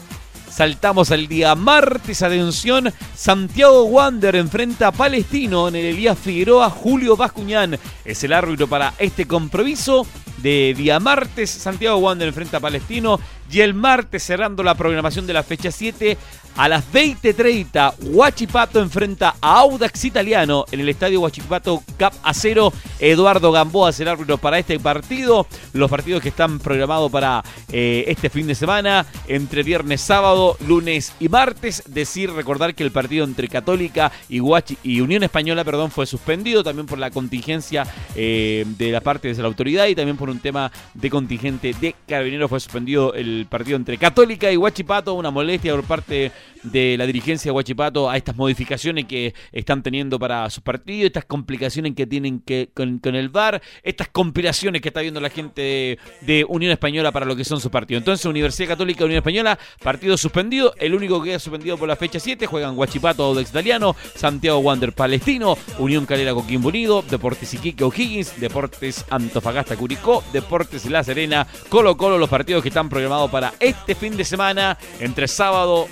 Saltamos 0.49 1.11
al 1.11 1.27
día 1.27 1.55
martes, 1.55 2.21
atención, 2.21 2.91
Santiago 3.15 3.83
Wander 3.85 4.35
enfrenta 4.35 4.87
a 4.87 4.91
Palestino 4.91 5.67
en 5.67 5.75
el 5.75 5.85
Elías 5.85 6.17
Figueroa, 6.19 6.69
Julio 6.69 7.15
Bascuñán 7.15 7.77
es 8.03 8.23
el 8.23 8.33
árbitro 8.33 8.67
para 8.67 8.93
este 8.97 9.25
compromiso 9.25 10.05
de 10.41 10.73
día 10.77 10.99
martes, 10.99 11.49
Santiago 11.49 11.97
Wander 11.97 12.27
enfrenta 12.27 12.57
a 12.57 12.59
Palestino 12.59 13.19
y 13.51 13.61
el 13.61 13.73
martes 13.73 14.23
cerrando 14.23 14.63
la 14.63 14.75
programación 14.75 15.25
de 15.25 15.33
la 15.33 15.43
fecha 15.43 15.71
7 15.71 16.17
a 16.55 16.67
las 16.67 16.83
20.30, 16.91 17.93
Huachipato 18.01 18.81
enfrenta 18.81 19.35
a 19.39 19.59
Audax 19.59 20.03
Italiano 20.03 20.65
en 20.71 20.81
el 20.81 20.89
estadio 20.89 21.21
Huachipato 21.21 21.83
Cap 21.97 22.13
Acero. 22.21 22.73
Eduardo 22.99 23.53
Gamboa 23.53 23.91
el 23.97 24.07
árbitro 24.09 24.37
para 24.37 24.59
este 24.59 24.77
partido. 24.77 25.47
Los 25.71 25.89
partidos 25.89 26.21
que 26.21 26.29
están 26.29 26.59
programados 26.59 27.09
para 27.09 27.43
eh, 27.71 28.03
este 28.07 28.29
fin 28.29 28.45
de 28.45 28.55
semana, 28.55 29.05
entre 29.29 29.63
viernes, 29.63 30.01
sábado, 30.01 30.57
lunes 30.67 31.13
y 31.21 31.29
martes. 31.29 31.83
Decir, 31.87 32.31
recordar 32.31 32.75
que 32.75 32.83
el 32.83 32.91
partido 32.91 33.23
entre 33.23 33.47
Católica 33.47 34.11
y, 34.27 34.41
y 34.83 34.99
Unión 34.99 35.23
Española 35.23 35.63
perdón, 35.63 35.91
fue 35.91 36.05
suspendido 36.05 36.61
también 36.61 36.87
por 36.87 36.99
la 36.99 37.09
contingencia 37.09 37.87
eh, 38.15 38.65
de 38.77 38.91
la 38.91 38.99
parte 38.99 39.33
de 39.33 39.41
la 39.41 39.47
autoridad 39.47 39.87
y 39.87 39.95
también 39.95 40.17
por 40.17 40.28
un 40.29 40.39
tema 40.39 40.71
de 40.93 41.09
contingente 41.09 41.73
de 41.79 41.95
carabineros. 42.07 42.49
Fue 42.49 42.59
suspendido 42.59 43.13
el 43.13 43.47
partido 43.49 43.77
entre 43.77 43.97
Católica 43.97 44.51
y 44.51 44.57
Huachipato, 44.57 45.13
una 45.13 45.31
molestia 45.31 45.73
por 45.75 45.83
parte 45.83 46.31
de 46.63 46.97
la 46.97 47.05
dirigencia 47.05 47.49
de 47.49 47.55
Huachipato 47.55 48.09
a 48.09 48.17
estas 48.17 48.35
modificaciones 48.35 49.05
que 49.05 49.33
están 49.51 49.83
teniendo 49.83 50.19
para 50.19 50.49
sus 50.49 50.63
partidos, 50.63 51.07
estas 51.07 51.25
complicaciones 51.25 51.95
que 51.95 52.05
tienen 52.05 52.39
que 52.39 52.69
con, 52.73 52.99
el 53.15 53.29
VAR, 53.29 53.61
estas 53.83 54.09
compilaciones 54.09 54.81
que 54.81 54.89
está 54.89 55.01
viendo 55.01 55.19
la 55.21 55.29
gente 55.29 55.97
de, 56.21 56.45
Unión 56.49 56.71
Española 56.71 57.11
para 57.11 57.25
lo 57.25 57.35
que 57.35 57.43
son 57.43 57.59
sus 57.59 57.71
partidos. 57.71 58.01
Entonces, 58.01 58.25
Universidad 58.25 58.69
Católica 58.69 59.05
Unión 59.05 59.17
Española, 59.17 59.57
partido 59.83 60.17
suspendido, 60.17 60.73
el 60.77 60.93
único 60.93 61.21
que 61.21 61.29
queda 61.29 61.39
suspendido 61.39 61.77
por 61.77 61.87
la 61.87 61.95
fecha 61.95 62.19
7, 62.19 62.45
juegan 62.47 62.77
Huachipato 62.77 63.23
Audax 63.23 63.49
Italiano, 63.49 63.95
Santiago 64.15 64.59
Wander 64.59 64.93
Palestino, 64.93 65.57
Unión 65.77 66.05
Calera 66.05 66.33
Coquimbo 66.33 66.69
Unido, 66.69 67.03
Deportes 67.03 67.53
Iquique 67.53 67.83
O'Higgins, 67.83 68.39
Deportes 68.39 69.05
Antofagasta 69.09 69.75
Curicó, 69.75 70.18
Deportes 70.31 70.85
La 70.85 71.03
Serena, 71.03 71.47
Colo 71.69 71.97
Colo, 71.97 72.17
los 72.17 72.29
partidos 72.29 72.61
que 72.61 72.69
están 72.69 72.89
programados 72.89 73.29
para 73.29 73.53
este 73.59 73.95
fin 73.95 74.15
de 74.17 74.25
semana, 74.25 74.77
entre 74.99 75.27
sábado 75.27 75.87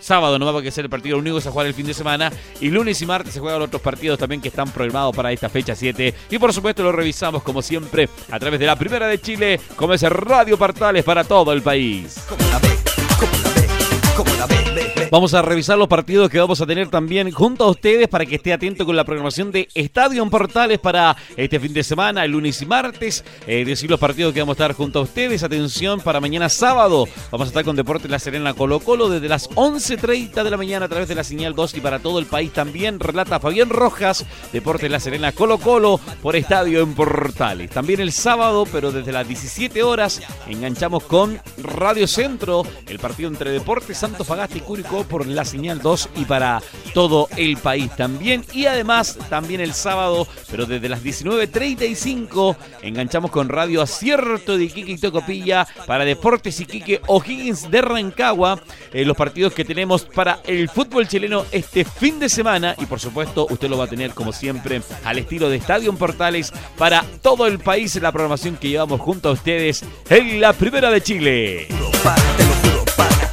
sábado 0.00 0.38
no 0.38 0.52
va 0.52 0.60
a 0.60 0.70
ser 0.70 0.86
el 0.86 0.90
partido 0.90 1.18
único 1.18 1.36
que 1.36 1.42
se 1.42 1.50
juega 1.50 1.68
el 1.68 1.74
fin 1.74 1.86
de 1.86 1.94
semana. 1.94 2.32
Y 2.60 2.70
lunes 2.70 3.00
y 3.02 3.06
martes 3.06 3.34
se 3.34 3.40
juegan 3.40 3.62
otros 3.62 3.82
partidos 3.82 4.18
también 4.18 4.40
que 4.40 4.48
están 4.48 4.70
programados 4.70 5.14
para 5.14 5.30
esta 5.30 5.48
fecha 5.48 5.74
7. 5.74 6.14
Y 6.30 6.38
por 6.38 6.52
supuesto 6.52 6.82
lo 6.82 6.92
revisamos 6.92 7.42
como 7.42 7.62
siempre 7.62 8.08
a 8.30 8.38
través 8.38 8.58
de 8.58 8.66
la 8.66 8.76
Primera 8.76 9.06
de 9.06 9.20
Chile, 9.20 9.60
como 9.76 9.94
es 9.94 10.02
Radio 10.02 10.58
Portales 10.58 11.04
para 11.04 11.24
todo 11.24 11.52
el 11.52 11.62
país. 11.62 12.16
Vamos 15.10 15.34
a 15.34 15.42
revisar 15.42 15.78
los 15.78 15.88
partidos 15.88 16.28
que 16.28 16.38
vamos 16.38 16.60
a 16.60 16.66
tener 16.66 16.88
también 16.88 17.30
junto 17.30 17.64
a 17.64 17.70
ustedes 17.70 18.08
para 18.08 18.26
que 18.26 18.36
esté 18.36 18.52
atento 18.52 18.84
con 18.84 18.96
la 18.96 19.04
programación 19.04 19.50
de 19.50 19.68
Estadio 19.74 20.28
Portales 20.28 20.78
para 20.78 21.16
este 21.36 21.58
fin 21.58 21.72
de 21.72 21.82
semana, 21.82 22.24
el 22.24 22.32
lunes 22.32 22.60
y 22.60 22.66
martes. 22.66 23.24
Eh, 23.46 23.64
decir 23.64 23.90
los 23.90 23.98
partidos 23.98 24.34
que 24.34 24.40
vamos 24.40 24.54
a 24.54 24.64
estar 24.64 24.76
junto 24.76 25.00
a 25.00 25.02
ustedes. 25.02 25.42
Atención 25.42 26.00
para 26.00 26.20
mañana 26.20 26.48
sábado. 26.48 27.06
Vamos 27.30 27.46
a 27.46 27.50
estar 27.50 27.64
con 27.64 27.76
Deportes 27.76 28.10
La 28.10 28.18
Serena 28.18 28.54
Colo 28.54 28.80
Colo 28.80 29.08
desde 29.08 29.28
las 29.28 29.48
11.30 29.50 30.42
de 30.42 30.50
la 30.50 30.56
mañana 30.56 30.86
a 30.86 30.88
través 30.88 31.08
de 31.08 31.14
la 31.14 31.24
señal 31.24 31.54
2 31.54 31.76
y 31.76 31.80
para 31.80 31.98
todo 31.98 32.18
el 32.18 32.26
país 32.26 32.52
también. 32.52 33.00
Relata 33.00 33.40
Fabián 33.40 33.70
Rojas, 33.70 34.26
Deportes 34.52 34.90
La 34.90 35.00
Serena 35.00 35.32
Colo 35.32 35.58
Colo 35.58 36.00
por 36.22 36.36
Estadio 36.36 36.80
en 36.82 36.94
Portales. 36.94 37.70
También 37.70 38.00
el 38.00 38.12
sábado, 38.12 38.66
pero 38.70 38.92
desde 38.92 39.12
las 39.12 39.26
17 39.26 39.82
horas, 39.82 40.20
enganchamos 40.46 41.04
con 41.04 41.40
Radio 41.58 42.06
Centro, 42.06 42.64
el 42.86 42.98
partido 42.98 43.28
entre 43.28 43.50
Deportes 43.50 43.98
Santo 43.98 44.24
Fagasta 44.24 44.58
y 44.58 44.60
Curicó 44.60 44.89
por 44.90 45.26
la 45.26 45.44
señal 45.44 45.80
2 45.80 46.08
y 46.16 46.24
para 46.24 46.60
todo 46.92 47.28
el 47.36 47.56
país 47.56 47.94
también. 47.96 48.44
Y 48.52 48.66
además, 48.66 49.16
también 49.28 49.60
el 49.60 49.72
sábado, 49.72 50.26
pero 50.50 50.66
desde 50.66 50.88
las 50.88 51.02
19.35, 51.04 52.56
enganchamos 52.82 53.30
con 53.30 53.48
Radio 53.48 53.82
Acierto 53.82 54.58
de 54.58 54.64
Iquique 54.64 54.92
y 54.92 54.98
Tocopilla 54.98 55.66
para 55.86 56.04
Deportes 56.04 56.60
Iquique 56.60 57.00
O'Higgins 57.06 57.70
de 57.70 57.80
Rancagua. 57.82 58.60
Eh, 58.92 59.04
los 59.04 59.16
partidos 59.16 59.54
que 59.54 59.64
tenemos 59.64 60.02
para 60.02 60.40
el 60.44 60.68
fútbol 60.68 61.06
chileno 61.06 61.44
este 61.52 61.84
fin 61.84 62.18
de 62.18 62.28
semana. 62.28 62.74
Y 62.78 62.86
por 62.86 62.98
supuesto, 62.98 63.46
usted 63.48 63.70
lo 63.70 63.78
va 63.78 63.84
a 63.84 63.88
tener 63.88 64.10
como 64.10 64.32
siempre 64.32 64.82
al 65.04 65.18
estilo 65.18 65.48
de 65.48 65.56
Estadio 65.56 65.94
Portales 65.94 66.52
para 66.76 67.04
todo 67.22 67.46
el 67.46 67.60
país. 67.60 67.94
La 68.02 68.10
programación 68.10 68.56
que 68.56 68.68
llevamos 68.68 69.00
junto 69.00 69.28
a 69.28 69.32
ustedes 69.32 69.84
en 70.08 70.40
la 70.40 70.52
Primera 70.52 70.90
de 70.90 71.00
Chile. 71.00 71.68
juro, 71.70 72.84
te. 72.96 73.29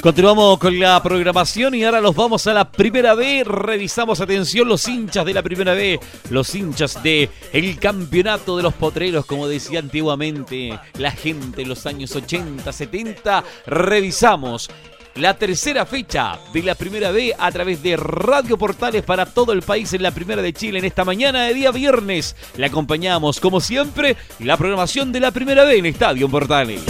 Continuamos 0.00 0.58
con 0.58 0.78
la 0.78 1.02
programación 1.02 1.74
y 1.74 1.82
ahora 1.82 2.00
los 2.00 2.14
vamos 2.14 2.46
a 2.46 2.52
la 2.52 2.70
primera 2.70 3.14
B. 3.14 3.42
Revisamos, 3.44 4.20
atención, 4.20 4.68
los 4.68 4.86
hinchas 4.86 5.26
de 5.26 5.34
la 5.34 5.42
primera 5.42 5.74
B, 5.74 5.98
los 6.30 6.54
hinchas 6.54 7.02
de 7.02 7.28
el 7.52 7.78
campeonato 7.80 8.56
de 8.56 8.62
los 8.62 8.74
potreros, 8.74 9.26
como 9.26 9.48
decía 9.48 9.80
antiguamente 9.80 10.78
la 10.98 11.10
gente 11.10 11.62
en 11.62 11.68
los 11.68 11.84
años 11.86 12.14
80, 12.14 12.72
70. 12.72 13.44
Revisamos 13.66 14.70
la 15.16 15.34
tercera 15.34 15.84
fecha 15.84 16.38
de 16.52 16.62
la 16.62 16.76
Primera 16.76 17.10
B 17.10 17.34
a 17.36 17.50
través 17.50 17.82
de 17.82 17.96
Radio 17.96 18.56
Portales 18.56 19.02
para 19.02 19.26
todo 19.26 19.52
el 19.52 19.62
país 19.62 19.92
en 19.94 20.04
la 20.04 20.12
Primera 20.12 20.42
de 20.42 20.52
Chile 20.52 20.78
en 20.78 20.84
esta 20.84 21.04
mañana 21.04 21.44
de 21.44 21.54
día 21.54 21.72
viernes. 21.72 22.36
Le 22.56 22.66
acompañamos, 22.66 23.40
como 23.40 23.60
siempre, 23.60 24.16
la 24.38 24.56
programación 24.56 25.10
de 25.10 25.20
la 25.20 25.32
Primera 25.32 25.64
B 25.64 25.78
en 25.78 25.86
Estadio 25.86 26.28
Portales. 26.28 26.82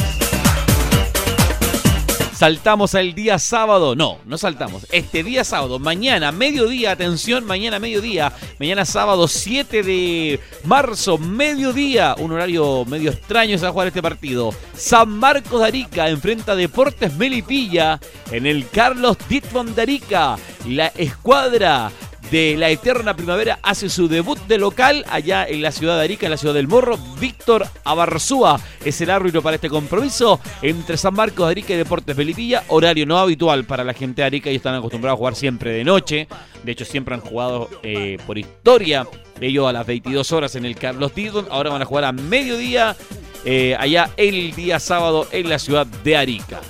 Saltamos 2.39 2.95
al 2.95 3.17
día 3.17 3.37
sábado. 3.41 3.97
No, 3.97 4.19
no 4.25 4.39
saltamos. 4.39 4.87
Este 4.93 5.25
día 5.25 5.43
sábado, 5.43 5.81
mañana, 5.81 6.31
mediodía, 6.31 6.93
atención, 6.93 7.45
mañana, 7.45 7.81
mediodía. 7.81 8.33
Mañana 8.61 8.85
sábado 8.85 9.27
7 9.27 9.83
de 9.83 10.39
marzo, 10.63 11.19
mediodía. 11.19 12.15
Un 12.17 12.31
horario 12.31 12.85
medio 12.85 13.11
extraño 13.11 13.59
se 13.59 13.65
va 13.65 13.71
a 13.71 13.73
jugar 13.73 13.89
este 13.89 14.03
partido. 14.03 14.55
San 14.73 15.09
Marcos 15.19 15.63
de 15.63 15.67
Arica 15.67 16.09
enfrenta 16.11 16.55
Deportes 16.55 17.13
Melipilla 17.17 17.99
en 18.31 18.47
el 18.47 18.69
Carlos 18.69 19.17
Ditmond 19.29 19.75
de 19.75 19.83
Arica. 19.83 20.37
La 20.65 20.93
escuadra 20.97 21.91
de 22.31 22.57
la 22.57 22.71
Eterna 22.71 23.15
Primavera 23.15 23.59
hace 23.63 23.89
su 23.89 24.09
debut 24.09 24.39
de 24.47 24.59
local 24.59 25.05
allá 25.09 25.47
en 25.47 25.63
la 25.63 25.73
ciudad 25.73 25.97
de 25.97 26.05
Arica, 26.05 26.27
en 26.27 26.31
la 26.31 26.37
ciudad 26.37 26.55
del 26.55 26.69
Morro. 26.69 26.99
Víctor 27.21 27.67
Abarzúa 27.85 28.61
es 28.85 29.01
el 29.01 29.11
árbitro 29.11 29.43
para 29.43 29.57
este 29.57 29.71
compromiso 29.71 30.41
entre 30.63 30.97
San 30.97 31.15
Marcos 31.15 31.47
de 31.47 31.53
Arica 31.53 31.75
y 31.75 31.77
Deportes 31.77 32.17
Belipilla. 32.17 32.65
Horario 32.69 33.07
no 33.07 33.19
habitual 33.19 33.65
para 33.65 33.85
la 33.85 33.95
gente 33.95 34.23
de 34.23 34.27
Arica, 34.27 34.51
ellos 34.51 34.61
están 34.61 34.75
acostumbrados 34.75 35.17
a 35.17 35.19
jugar 35.19 35.35
siempre 35.35 35.73
de 35.73 35.85
noche. 35.85 36.29
De 36.65 36.73
hecho, 36.73 36.85
siempre 36.85 37.15
han 37.15 37.21
jugado 37.21 37.69
eh, 37.83 38.19
por 38.27 38.39
historia. 38.39 39.07
Ellos 39.41 39.69
a 39.69 39.73
las 39.73 39.87
22 39.87 40.33
horas 40.33 40.57
en 40.57 40.65
el 40.65 40.77
Carlos 40.77 41.15
Didon. 41.15 41.47
Ahora 41.51 41.71
van 41.71 41.83
a 41.83 41.85
jugar 41.85 42.05
a 42.05 42.13
mediodía 42.13 42.97
eh, 43.45 43.77
allá 43.79 44.11
el 44.17 44.55
día 44.55 44.81
sábado 44.81 45.27
en 45.31 45.49
la 45.49 45.59
ciudad 45.59 45.87
de 45.87 46.17
Arica. 46.17 46.61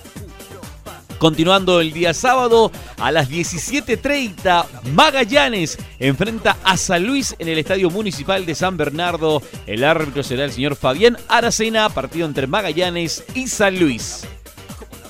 Continuando 1.18 1.80
el 1.80 1.92
día 1.92 2.14
sábado 2.14 2.70
a 2.96 3.10
las 3.10 3.28
17.30, 3.28 4.66
Magallanes 4.94 5.76
enfrenta 5.98 6.56
a 6.62 6.76
San 6.76 7.04
Luis 7.06 7.34
en 7.40 7.48
el 7.48 7.58
Estadio 7.58 7.90
Municipal 7.90 8.46
de 8.46 8.54
San 8.54 8.76
Bernardo. 8.76 9.42
El 9.66 9.82
árbitro 9.82 10.22
será 10.22 10.44
el 10.44 10.52
señor 10.52 10.76
Fabián 10.76 11.16
Aracena, 11.26 11.88
partido 11.88 12.24
entre 12.24 12.46
Magallanes 12.46 13.24
y 13.34 13.48
San 13.48 13.80
Luis. 13.80 14.24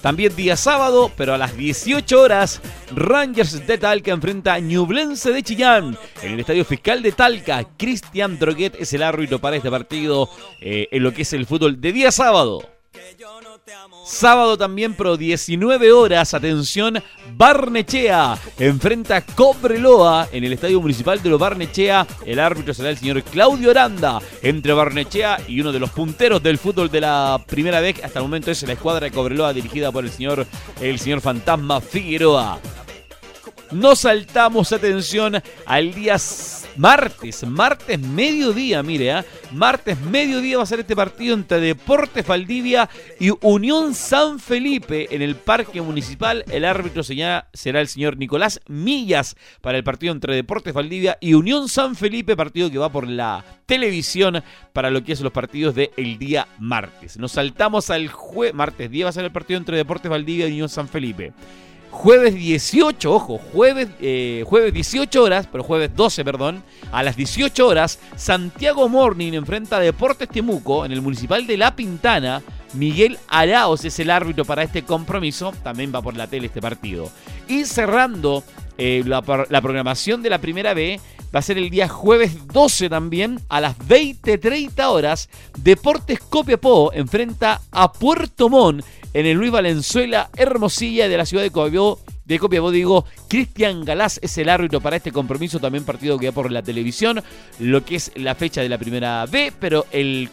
También 0.00 0.34
día 0.34 0.56
sábado, 0.56 1.12
pero 1.14 1.34
a 1.34 1.38
las 1.38 1.54
18 1.56 2.18
horas, 2.18 2.62
Rangers 2.94 3.66
de 3.66 3.76
Talca 3.76 4.12
enfrenta 4.12 4.54
a 4.54 4.60
Ñublense 4.60 5.30
de 5.32 5.42
Chillán. 5.42 5.98
En 6.22 6.32
el 6.32 6.40
Estadio 6.40 6.64
Fiscal 6.64 7.02
de 7.02 7.12
Talca, 7.12 7.66
Cristian 7.76 8.38
Droguet 8.38 8.76
es 8.78 8.94
el 8.94 9.02
árbitro 9.02 9.40
para 9.40 9.56
este 9.56 9.70
partido 9.70 10.30
eh, 10.60 10.88
en 10.90 11.02
lo 11.02 11.12
que 11.12 11.22
es 11.22 11.32
el 11.34 11.44
fútbol 11.44 11.80
de 11.80 11.92
día 11.92 12.10
sábado. 12.12 12.62
Sábado 14.04 14.56
también, 14.56 14.94
pero 14.94 15.16
19 15.16 15.92
horas, 15.92 16.32
atención, 16.32 17.02
Barnechea 17.36 18.38
enfrenta 18.58 19.20
Cobreloa 19.20 20.28
en 20.32 20.44
el 20.44 20.54
Estadio 20.54 20.80
Municipal 20.80 21.22
de 21.22 21.28
los 21.28 21.38
Barnechea. 21.38 22.06
El 22.24 22.40
árbitro 22.40 22.72
será 22.72 22.90
el 22.90 22.98
señor 22.98 23.22
Claudio 23.22 23.70
Aranda 23.70 24.20
entre 24.42 24.72
Barnechea 24.72 25.40
y 25.46 25.60
uno 25.60 25.72
de 25.72 25.80
los 25.80 25.90
punteros 25.90 26.42
del 26.42 26.58
fútbol 26.58 26.90
de 26.90 27.02
la 27.02 27.42
primera 27.46 27.80
vez. 27.80 28.02
Hasta 28.02 28.18
el 28.18 28.24
momento 28.24 28.50
es 28.50 28.62
la 28.62 28.72
escuadra 28.72 29.06
de 29.06 29.12
Cobreloa 29.12 29.52
dirigida 29.52 29.92
por 29.92 30.04
el 30.04 30.10
señor, 30.10 30.46
el 30.80 30.98
señor 30.98 31.20
Fantasma 31.20 31.80
Figueroa. 31.80 32.58
Nos 33.70 34.00
saltamos, 34.00 34.72
atención, 34.72 35.42
al 35.66 35.92
día 35.92 36.16
martes, 36.78 37.44
martes 37.44 37.98
mediodía, 37.98 38.82
mire, 38.82 39.12
¿ah? 39.12 39.24
martes 39.52 40.00
mediodía 40.00 40.56
va 40.56 40.62
a 40.62 40.66
ser 40.66 40.80
este 40.80 40.94
partido 40.94 41.34
entre 41.34 41.60
Deportes 41.60 42.26
Valdivia 42.26 42.88
y 43.18 43.30
Unión 43.42 43.94
San 43.94 44.38
Felipe 44.38 45.14
en 45.14 45.20
el 45.20 45.34
Parque 45.34 45.82
Municipal. 45.82 46.44
El 46.50 46.64
árbitro 46.64 47.02
será 47.02 47.48
el 47.80 47.88
señor 47.88 48.16
Nicolás 48.16 48.60
Millas 48.68 49.36
para 49.60 49.76
el 49.76 49.84
partido 49.84 50.12
entre 50.12 50.34
Deportes 50.34 50.72
Valdivia 50.72 51.18
y 51.20 51.34
Unión 51.34 51.68
San 51.68 51.96
Felipe, 51.96 52.36
partido 52.36 52.70
que 52.70 52.78
va 52.78 52.90
por 52.90 53.08
la 53.08 53.44
televisión 53.66 54.42
para 54.72 54.90
lo 54.90 55.02
que 55.02 55.12
es 55.12 55.20
los 55.20 55.32
partidos 55.32 55.74
del 55.74 55.90
el 55.96 56.18
día 56.18 56.46
martes. 56.58 57.18
Nos 57.18 57.32
saltamos 57.32 57.90
al 57.90 58.08
jueves, 58.08 58.54
martes 58.54 58.90
día 58.90 59.06
va 59.06 59.10
a 59.10 59.12
ser 59.12 59.24
el 59.24 59.32
partido 59.32 59.58
entre 59.58 59.76
Deportes 59.76 60.10
Valdivia 60.10 60.46
y 60.46 60.52
Unión 60.52 60.68
San 60.68 60.88
Felipe. 60.88 61.32
Jueves 61.98 62.32
18, 62.32 63.12
ojo, 63.12 63.40
jueves, 63.52 63.88
eh, 64.00 64.44
jueves 64.46 64.72
18 64.72 65.20
horas, 65.20 65.48
pero 65.50 65.64
jueves 65.64 65.90
12, 65.96 66.24
perdón, 66.24 66.62
a 66.92 67.02
las 67.02 67.16
18 67.16 67.66
horas, 67.66 67.98
Santiago 68.14 68.88
Morning 68.88 69.32
enfrenta 69.32 69.78
a 69.78 69.80
Deportes 69.80 70.28
Temuco 70.28 70.84
en 70.84 70.92
el 70.92 71.02
Municipal 71.02 71.44
de 71.44 71.56
La 71.56 71.74
Pintana. 71.74 72.40
Miguel 72.74 73.18
Araos 73.26 73.84
es 73.84 73.98
el 73.98 74.10
árbitro 74.10 74.44
para 74.44 74.62
este 74.62 74.84
compromiso, 74.84 75.52
también 75.64 75.92
va 75.92 76.00
por 76.00 76.16
la 76.16 76.28
tele 76.28 76.46
este 76.46 76.62
partido. 76.62 77.10
Y 77.48 77.64
cerrando 77.64 78.44
eh, 78.78 79.02
la, 79.04 79.20
programación 79.20 80.22
de 80.22 80.30
la 80.30 80.38
primera 80.38 80.74
B, 80.74 81.00
va 81.34 81.40
a 81.40 81.42
ser 81.42 81.58
el 81.58 81.68
día 81.68 81.88
jueves 81.88 82.46
12 82.46 82.88
también, 82.88 83.40
a 83.48 83.60
las 83.60 83.76
20.30 83.76 84.84
horas, 84.84 85.28
Deportes 85.58 86.20
Copiapó 86.20 86.92
enfrenta 86.92 87.60
a 87.72 87.92
Puerto 87.92 88.48
Montt 88.48 88.84
en 89.18 89.26
el 89.26 89.36
Luis 89.36 89.50
Valenzuela 89.50 90.30
Hermosilla 90.36 91.08
de 91.08 91.16
la 91.16 91.26
ciudad 91.26 91.42
de 91.42 91.50
Copiapó. 91.50 92.70
De 92.70 92.76
digo, 92.76 93.04
Cristian 93.26 93.84
Galás 93.84 94.20
es 94.22 94.38
el 94.38 94.48
árbitro 94.48 94.80
para 94.80 94.94
este 94.94 95.10
compromiso, 95.10 95.58
también 95.58 95.84
partido 95.84 96.20
que 96.20 96.28
va 96.28 96.34
por 96.34 96.52
la 96.52 96.62
televisión, 96.62 97.20
lo 97.58 97.84
que 97.84 97.96
es 97.96 98.12
la 98.14 98.36
fecha 98.36 98.60
de 98.60 98.68
la 98.68 98.78
primera 98.78 99.26
B, 99.26 99.52
pero 99.58 99.86
el 99.90 100.30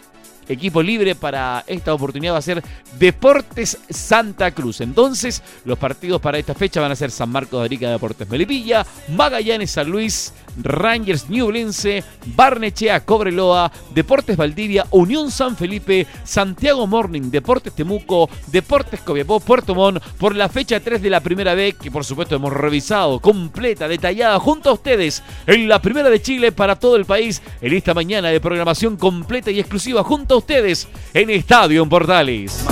equipo 0.47 0.83
libre 0.83 1.15
para 1.15 1.63
esta 1.65 1.95
oportunidad 1.95 2.33
va 2.33 2.37
a 2.37 2.43
ser 2.43 2.61
Deportes 2.99 3.79
Santa 3.89 4.51
Cruz. 4.51 4.81
Entonces, 4.81 5.41
los 5.63 5.79
partidos 5.79 6.21
para 6.21 6.37
esta 6.37 6.53
fecha 6.53 6.79
van 6.79 6.91
a 6.91 6.95
ser 6.95 7.09
San 7.09 7.31
Marcos 7.31 7.61
de 7.61 7.65
Arica 7.65 7.89
Deportes 7.89 8.29
Melipilla, 8.29 8.85
Magallanes 9.15 9.71
San 9.71 9.89
Luis, 9.89 10.31
Rangers 10.57 11.29
Newlense, 11.29 12.03
Barnechea 12.35 13.05
Cobreloa, 13.05 13.71
Deportes 13.93 14.37
Valdivia, 14.37 14.85
Unión 14.91 15.31
San 15.31 15.55
Felipe, 15.55 16.07
Santiago 16.23 16.87
Morning, 16.87 17.29
Deportes 17.29 17.73
Temuco, 17.73 18.29
Deportes 18.47 19.01
Copiapó, 19.01 19.39
Puerto 19.39 19.75
Montt, 19.75 20.03
por 20.17 20.35
la 20.35 20.49
fecha 20.49 20.79
3 20.79 21.01
de 21.01 21.09
la 21.09 21.19
primera 21.19 21.55
B, 21.55 21.75
que 21.81 21.91
por 21.91 22.05
supuesto 22.05 22.35
hemos 22.35 22.53
revisado 22.53 23.19
completa, 23.19 23.87
detallada, 23.87 24.39
junto 24.39 24.69
a 24.69 24.73
ustedes, 24.73 25.23
en 25.47 25.67
la 25.67 25.81
primera 25.81 26.09
de 26.09 26.21
Chile 26.21 26.51
para 26.51 26.77
todo 26.77 26.95
el 26.95 27.05
país, 27.05 27.41
en 27.61 27.73
esta 27.73 27.93
mañana 27.93 28.29
de 28.29 28.39
programación 28.39 28.97
completa 28.97 29.51
y 29.51 29.59
exclusiva, 29.59 30.03
junto 30.03 30.35
a 30.35 30.37
ustedes, 30.37 30.87
en 31.13 31.29
Estadio 31.29 31.83
en 31.83 31.89
Portales. 31.89 32.65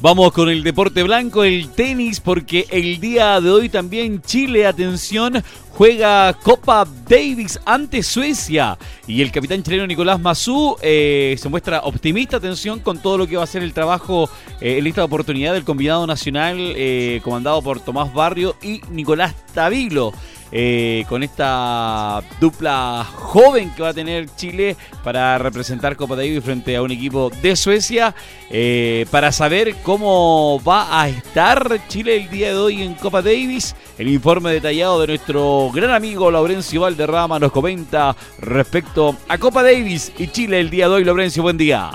Vamos 0.00 0.32
con 0.32 0.48
el 0.48 0.62
deporte 0.62 1.02
blanco, 1.02 1.42
el 1.42 1.70
tenis, 1.70 2.20
porque 2.20 2.66
el 2.70 3.00
día 3.00 3.40
de 3.40 3.50
hoy 3.50 3.68
también 3.68 4.22
Chile, 4.22 4.64
atención, 4.64 5.42
juega 5.70 6.32
Copa 6.34 6.86
Davis 7.08 7.58
ante 7.64 8.04
Suecia. 8.04 8.78
Y 9.08 9.22
el 9.22 9.32
capitán 9.32 9.60
chileno 9.64 9.88
Nicolás 9.88 10.20
Mazú 10.20 10.76
eh, 10.82 11.34
se 11.36 11.48
muestra 11.48 11.80
optimista, 11.80 12.36
atención, 12.36 12.78
con 12.78 13.02
todo 13.02 13.18
lo 13.18 13.26
que 13.26 13.36
va 13.36 13.42
a 13.42 13.46
ser 13.48 13.64
el 13.64 13.72
trabajo 13.72 14.30
eh, 14.60 14.78
en 14.78 14.86
esta 14.86 15.02
oportunidad 15.02 15.52
del 15.52 15.64
combinado 15.64 16.06
nacional 16.06 16.56
eh, 16.76 17.20
comandado 17.24 17.60
por 17.60 17.80
Tomás 17.80 18.14
Barrio 18.14 18.54
y 18.62 18.80
Nicolás 18.92 19.34
Tabilo. 19.52 20.12
Eh, 20.50 21.04
con 21.08 21.22
esta 21.22 22.22
dupla 22.40 23.04
joven 23.04 23.70
que 23.74 23.82
va 23.82 23.90
a 23.90 23.94
tener 23.94 24.34
Chile 24.34 24.76
para 25.04 25.36
representar 25.36 25.96
Copa 25.96 26.16
Davis 26.16 26.42
frente 26.42 26.74
a 26.74 26.82
un 26.82 26.90
equipo 26.90 27.30
de 27.42 27.54
Suecia, 27.54 28.14
eh, 28.50 29.04
para 29.10 29.30
saber 29.30 29.74
cómo 29.82 30.60
va 30.66 31.02
a 31.02 31.08
estar 31.08 31.86
Chile 31.88 32.16
el 32.16 32.30
día 32.30 32.48
de 32.48 32.56
hoy 32.56 32.82
en 32.82 32.94
Copa 32.94 33.20
Davis. 33.20 33.76
El 33.98 34.08
informe 34.08 34.52
detallado 34.52 35.00
de 35.00 35.08
nuestro 35.08 35.70
gran 35.72 35.90
amigo 35.90 36.30
Laurencio 36.30 36.80
Valderrama 36.80 37.38
nos 37.38 37.52
comenta 37.52 38.16
respecto 38.38 39.16
a 39.28 39.36
Copa 39.38 39.62
Davis 39.62 40.12
y 40.18 40.28
Chile 40.28 40.60
el 40.60 40.70
día 40.70 40.88
de 40.88 40.94
hoy. 40.94 41.04
Laurencio, 41.04 41.42
buen 41.42 41.58
día. 41.58 41.90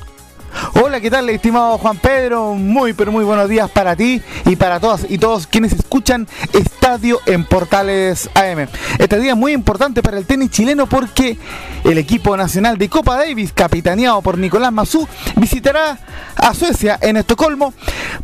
Hola, 0.74 1.02
¿qué 1.02 1.10
tal, 1.10 1.30
estimado 1.30 1.78
Juan 1.78 1.98
Pedro? 1.98 2.54
Muy, 2.54 2.94
pero 2.94 3.12
muy 3.12 3.24
buenos 3.24 3.50
días 3.50 3.70
para 3.72 3.96
ti 3.96 4.22
y 4.46 4.56
para 4.56 4.80
todas 4.80 5.06
y 5.10 5.18
todos 5.18 5.48
quienes 5.48 5.74
escuchan 5.74 6.28
Estadio 6.54 7.20
en 7.26 7.46
Portales 7.46 8.30
AM. 8.36 8.68
Este 9.00 9.20
día 9.20 9.32
es 9.32 9.38
muy 9.38 9.54
importante 9.54 10.04
para 10.04 10.18
el 10.18 10.26
tenis 10.26 10.52
chileno 10.52 10.88
porque 10.88 11.38
el 11.84 11.98
equipo 11.98 12.38
nacional 12.38 12.78
de 12.78 12.90
Copa 12.90 13.18
Davis, 13.18 13.52
capitaneado 13.54 14.22
por 14.22 14.38
Nicolás 14.38 14.72
Mazú, 14.72 15.08
visitará 15.38 15.98
a 16.36 16.54
Suecia 16.54 16.98
en 17.02 17.18
Estocolmo 17.18 17.74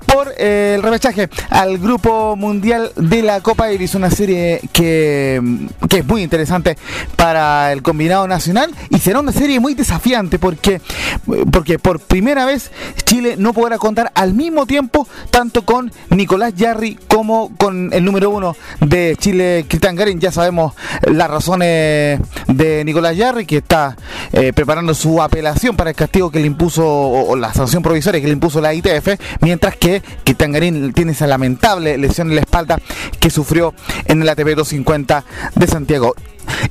por 0.06 0.34
eh, 0.38 0.74
el 0.76 0.84
repechaje 0.84 1.30
al 1.50 1.78
Grupo 1.78 2.36
Mundial 2.36 2.92
de 2.96 3.22
la 3.22 3.42
Copa 3.42 3.68
Davis, 3.68 3.96
una 3.96 4.10
serie 4.10 4.62
que, 4.74 5.42
que 5.90 6.00
es 6.00 6.06
muy 6.06 6.24
interesante 6.24 6.78
para 7.16 7.72
el 7.72 7.82
combinado 7.82 8.28
nacional 8.28 8.72
y 8.90 9.00
será 9.00 9.20
una 9.20 9.32
serie 9.32 9.60
muy 9.60 9.74
desafiante 9.74 10.40
porque, 10.40 10.82
porque 11.52 11.80
por 11.80 12.00
primera 12.00 12.46
vez 12.46 12.72
Chile 13.06 13.36
no 13.38 13.54
podrá 13.54 13.78
contar 13.78 14.12
al 14.16 14.34
mismo 14.34 14.66
tiempo 14.66 15.08
tanto 15.30 15.64
con 15.64 15.92
Nicolás 16.10 16.54
Yarri 16.56 16.98
como 17.08 17.56
con 17.58 17.92
el 17.94 18.04
número 18.04 18.30
uno 18.30 18.56
de 18.80 19.16
Chile, 19.20 19.66
Cristian 19.68 19.96
Garín. 19.96 20.20
Ya 20.20 20.32
sabemos 20.32 20.74
las 21.04 21.30
razones 21.30 22.20
de 22.48 22.84
Nicolás 22.86 23.16
Yarri, 23.16 23.46
que 23.46 23.58
está 23.58 23.96
eh, 24.32 24.54
preparando 24.54 24.94
su 24.94 25.22
apelación 25.22 25.76
para 25.76 25.92
el 25.92 25.96
castigo 25.96 26.32
que 26.32 26.40
le 26.40 26.48
impuso, 26.48 26.86
o, 26.86 27.36
la 27.36 27.54
sanción 27.54 27.84
provisoria 27.90 28.22
que 28.22 28.28
le 28.28 28.34
impuso 28.34 28.62
la 28.62 28.72
ITF, 28.72 29.20
mientras 29.42 29.76
que 29.76 30.04
Cristian 30.24 30.52
Garín 30.52 30.94
tiene 30.94 31.14
esa 31.14 31.26
lamentable 31.26 31.98
lesión 31.98 32.30
en 32.30 32.36
la 32.36 32.42
espalda 32.42 32.78
que 33.20 33.32
sufrió 33.32 33.74
en 34.06 34.22
el 34.22 34.30
ATP 34.30 34.50
250 34.56 35.26
de 35.56 35.68
Santiago. 35.68 36.14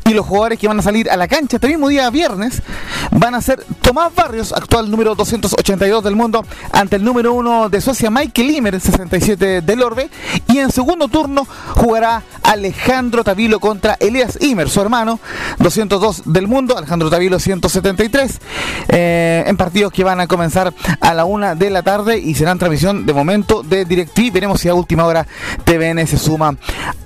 Y 0.04 0.14
los 0.14 0.26
jugadores 0.26 0.58
que 0.58 0.68
van 0.68 0.78
a 0.78 0.82
salir 0.82 1.10
a 1.10 1.16
la 1.16 1.28
cancha 1.28 1.56
este 1.56 1.68
mismo 1.68 1.88
día 1.88 2.08
viernes 2.10 2.62
van 3.10 3.34
a 3.34 3.40
ser 3.40 3.64
Tomás 3.82 4.14
Barrios, 4.14 4.52
actual 4.52 4.90
número 4.90 5.14
282 5.14 6.04
del 6.04 6.16
mundo, 6.16 6.44
ante 6.72 6.96
el 6.96 7.04
número 7.04 7.32
1 7.34 7.68
de 7.68 7.80
Suecia, 7.80 8.10
Michael 8.10 8.50
Imer, 8.50 8.80
67 8.80 9.62
del 9.62 9.82
Orbe. 9.82 10.10
Y 10.48 10.58
en 10.58 10.70
segundo 10.70 11.08
turno 11.08 11.46
jugará 11.74 12.22
Alejandro 12.42 13.24
Tavilo 13.24 13.60
contra 13.60 13.96
Elias 14.00 14.38
Imer, 14.40 14.68
su 14.70 14.80
hermano, 14.80 15.20
202 15.58 16.22
del 16.26 16.48
mundo, 16.48 16.76
Alejandro 16.76 17.10
Tavilo 17.10 17.38
173, 17.38 18.40
eh, 18.88 19.44
en 19.46 19.56
partidos 19.56 19.92
que 19.92 20.04
van 20.04 20.20
a 20.20 20.26
comenzar 20.26 20.72
a 21.00 21.14
la 21.14 21.24
una 21.24 21.54
de 21.54 21.70
la 21.70 21.82
tarde 21.82 22.18
y 22.18 22.34
serán 22.34 22.58
transmisión 22.58 23.06
de 23.06 23.12
momento 23.12 23.62
de 23.62 23.84
DirecTV. 23.84 24.32
Veremos 24.32 24.60
si 24.60 24.68
a 24.68 24.74
última 24.74 25.04
hora 25.04 25.26
TVN 25.64 26.06
se 26.06 26.18
suma 26.18 26.56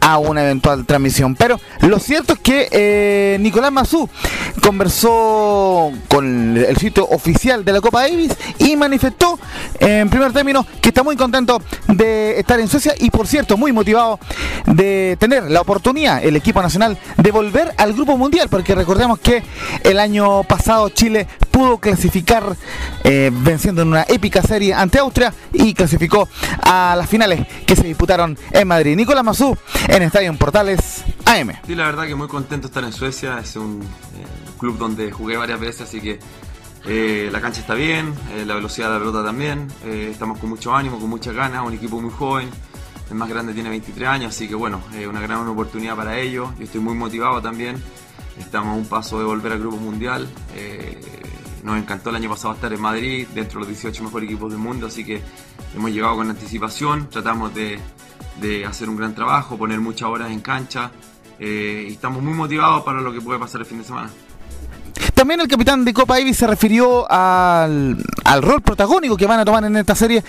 a 0.00 0.18
una 0.18 0.42
eventual 0.42 0.84
transmisión. 0.86 1.34
Pero 1.34 1.60
lo 1.80 1.98
cierto 1.98 2.34
es 2.34 2.38
que 2.40 2.51
eh, 2.70 3.36
Nicolás 3.40 3.72
Mazú 3.72 4.08
conversó 4.62 5.92
con 6.08 6.56
el 6.56 6.76
sitio 6.76 7.06
oficial 7.08 7.64
de 7.64 7.72
la 7.72 7.80
Copa 7.80 8.02
Davis 8.02 8.32
y 8.58 8.76
manifestó 8.76 9.38
en 9.78 10.08
primer 10.08 10.32
término 10.32 10.66
que 10.80 10.90
está 10.90 11.02
muy 11.02 11.16
contento 11.16 11.62
de 11.88 12.38
estar 12.38 12.60
en 12.60 12.68
Suecia 12.68 12.94
y 12.98 13.10
por 13.10 13.26
cierto 13.26 13.56
muy 13.56 13.72
motivado 13.72 14.18
de 14.66 15.16
tener 15.18 15.50
la 15.50 15.60
oportunidad 15.60 16.24
el 16.24 16.36
equipo 16.36 16.62
nacional 16.62 16.98
de 17.16 17.30
volver 17.30 17.72
al 17.76 17.92
grupo 17.92 18.16
mundial 18.16 18.48
porque 18.48 18.74
recordemos 18.74 19.18
que 19.18 19.42
el 19.82 19.98
año 19.98 20.42
pasado 20.44 20.88
Chile 20.90 21.26
pudo 21.52 21.78
clasificar 21.78 22.56
eh, 23.04 23.30
venciendo 23.32 23.82
en 23.82 23.88
una 23.88 24.04
épica 24.08 24.42
serie 24.42 24.74
ante 24.74 24.98
Austria 24.98 25.32
y 25.52 25.74
clasificó 25.74 26.28
a 26.62 26.96
las 26.96 27.08
finales 27.08 27.46
que 27.66 27.76
se 27.76 27.84
disputaron 27.84 28.36
en 28.50 28.66
Madrid. 28.66 28.96
Nicolás 28.96 29.22
Mazú 29.22 29.56
en 29.86 30.02
Estadio 30.02 30.32
Portales 30.36 31.04
AM. 31.26 31.52
Sí, 31.66 31.74
la 31.74 31.84
verdad 31.84 32.06
que 32.06 32.14
muy 32.14 32.26
contento 32.26 32.66
estar 32.66 32.82
en 32.82 32.92
Suecia, 32.92 33.38
es 33.38 33.54
un 33.56 33.82
eh, 33.82 34.56
club 34.58 34.78
donde 34.78 35.12
jugué 35.12 35.36
varias 35.36 35.60
veces, 35.60 35.82
así 35.82 36.00
que 36.00 36.18
eh, 36.86 37.28
la 37.30 37.40
cancha 37.40 37.60
está 37.60 37.74
bien, 37.74 38.12
la 38.46 38.54
velocidad 38.54 38.88
de 38.88 38.94
la 38.94 38.98
pelota 38.98 39.22
también, 39.22 39.68
estamos 39.84 40.38
con 40.38 40.48
mucho 40.48 40.74
ánimo, 40.74 40.98
con 40.98 41.10
muchas 41.10 41.34
ganas, 41.34 41.64
un 41.64 41.74
equipo 41.74 42.00
muy 42.00 42.10
joven, 42.10 42.48
el 43.10 43.14
más 43.14 43.28
grande 43.28 43.52
tiene 43.52 43.68
23 43.68 44.08
años, 44.08 44.34
así 44.34 44.48
que 44.48 44.54
bueno, 44.54 44.80
una 45.08 45.20
gran 45.20 45.46
oportunidad 45.46 45.94
para 45.94 46.18
ellos, 46.18 46.48
yo 46.58 46.64
estoy 46.64 46.80
muy 46.80 46.94
motivado 46.94 47.40
también, 47.40 47.76
estamos 48.38 48.74
a 48.74 48.76
un 48.76 48.86
paso 48.86 49.18
de 49.18 49.24
volver 49.24 49.52
al 49.52 49.58
Grupo 49.60 49.76
Mundial. 49.76 50.26
Nos 51.62 51.78
encantó 51.78 52.10
el 52.10 52.16
año 52.16 52.28
pasado 52.28 52.54
estar 52.54 52.72
en 52.72 52.80
Madrid, 52.80 53.26
dentro 53.34 53.60
de 53.60 53.66
los 53.66 53.68
18 53.68 54.02
mejores 54.04 54.28
equipos 54.28 54.50
del 54.50 54.58
mundo, 54.58 54.86
así 54.88 55.04
que 55.04 55.22
hemos 55.74 55.90
llegado 55.90 56.16
con 56.16 56.28
anticipación, 56.28 57.08
tratamos 57.08 57.52
de, 57.54 57.78
hacer 58.66 58.88
un 58.88 58.96
gran 58.96 59.14
trabajo, 59.14 59.56
poner 59.56 59.80
muchas 59.80 60.08
horas 60.08 60.30
en 60.30 60.40
cancha 60.40 60.90
eh, 61.38 61.86
y 61.88 61.92
estamos 61.92 62.22
muy 62.22 62.34
motivados 62.34 62.82
para 62.82 63.00
lo 63.00 63.12
que 63.12 63.20
puede 63.20 63.38
pasar 63.38 63.60
el 63.60 63.66
fin 63.66 63.78
de 63.78 63.84
semana. 63.84 64.10
También 65.22 65.40
el 65.40 65.46
capitán 65.46 65.84
de 65.84 65.94
Copa 65.94 66.18
Davis 66.18 66.38
se 66.38 66.48
refirió 66.48 67.06
al, 67.08 67.96
rol 68.40 68.60
protagónico 68.60 69.16
que 69.16 69.24
van 69.24 69.38
a 69.38 69.44
tomar 69.44 69.62
en 69.62 69.76
esta 69.76 69.94
serie 69.94 70.24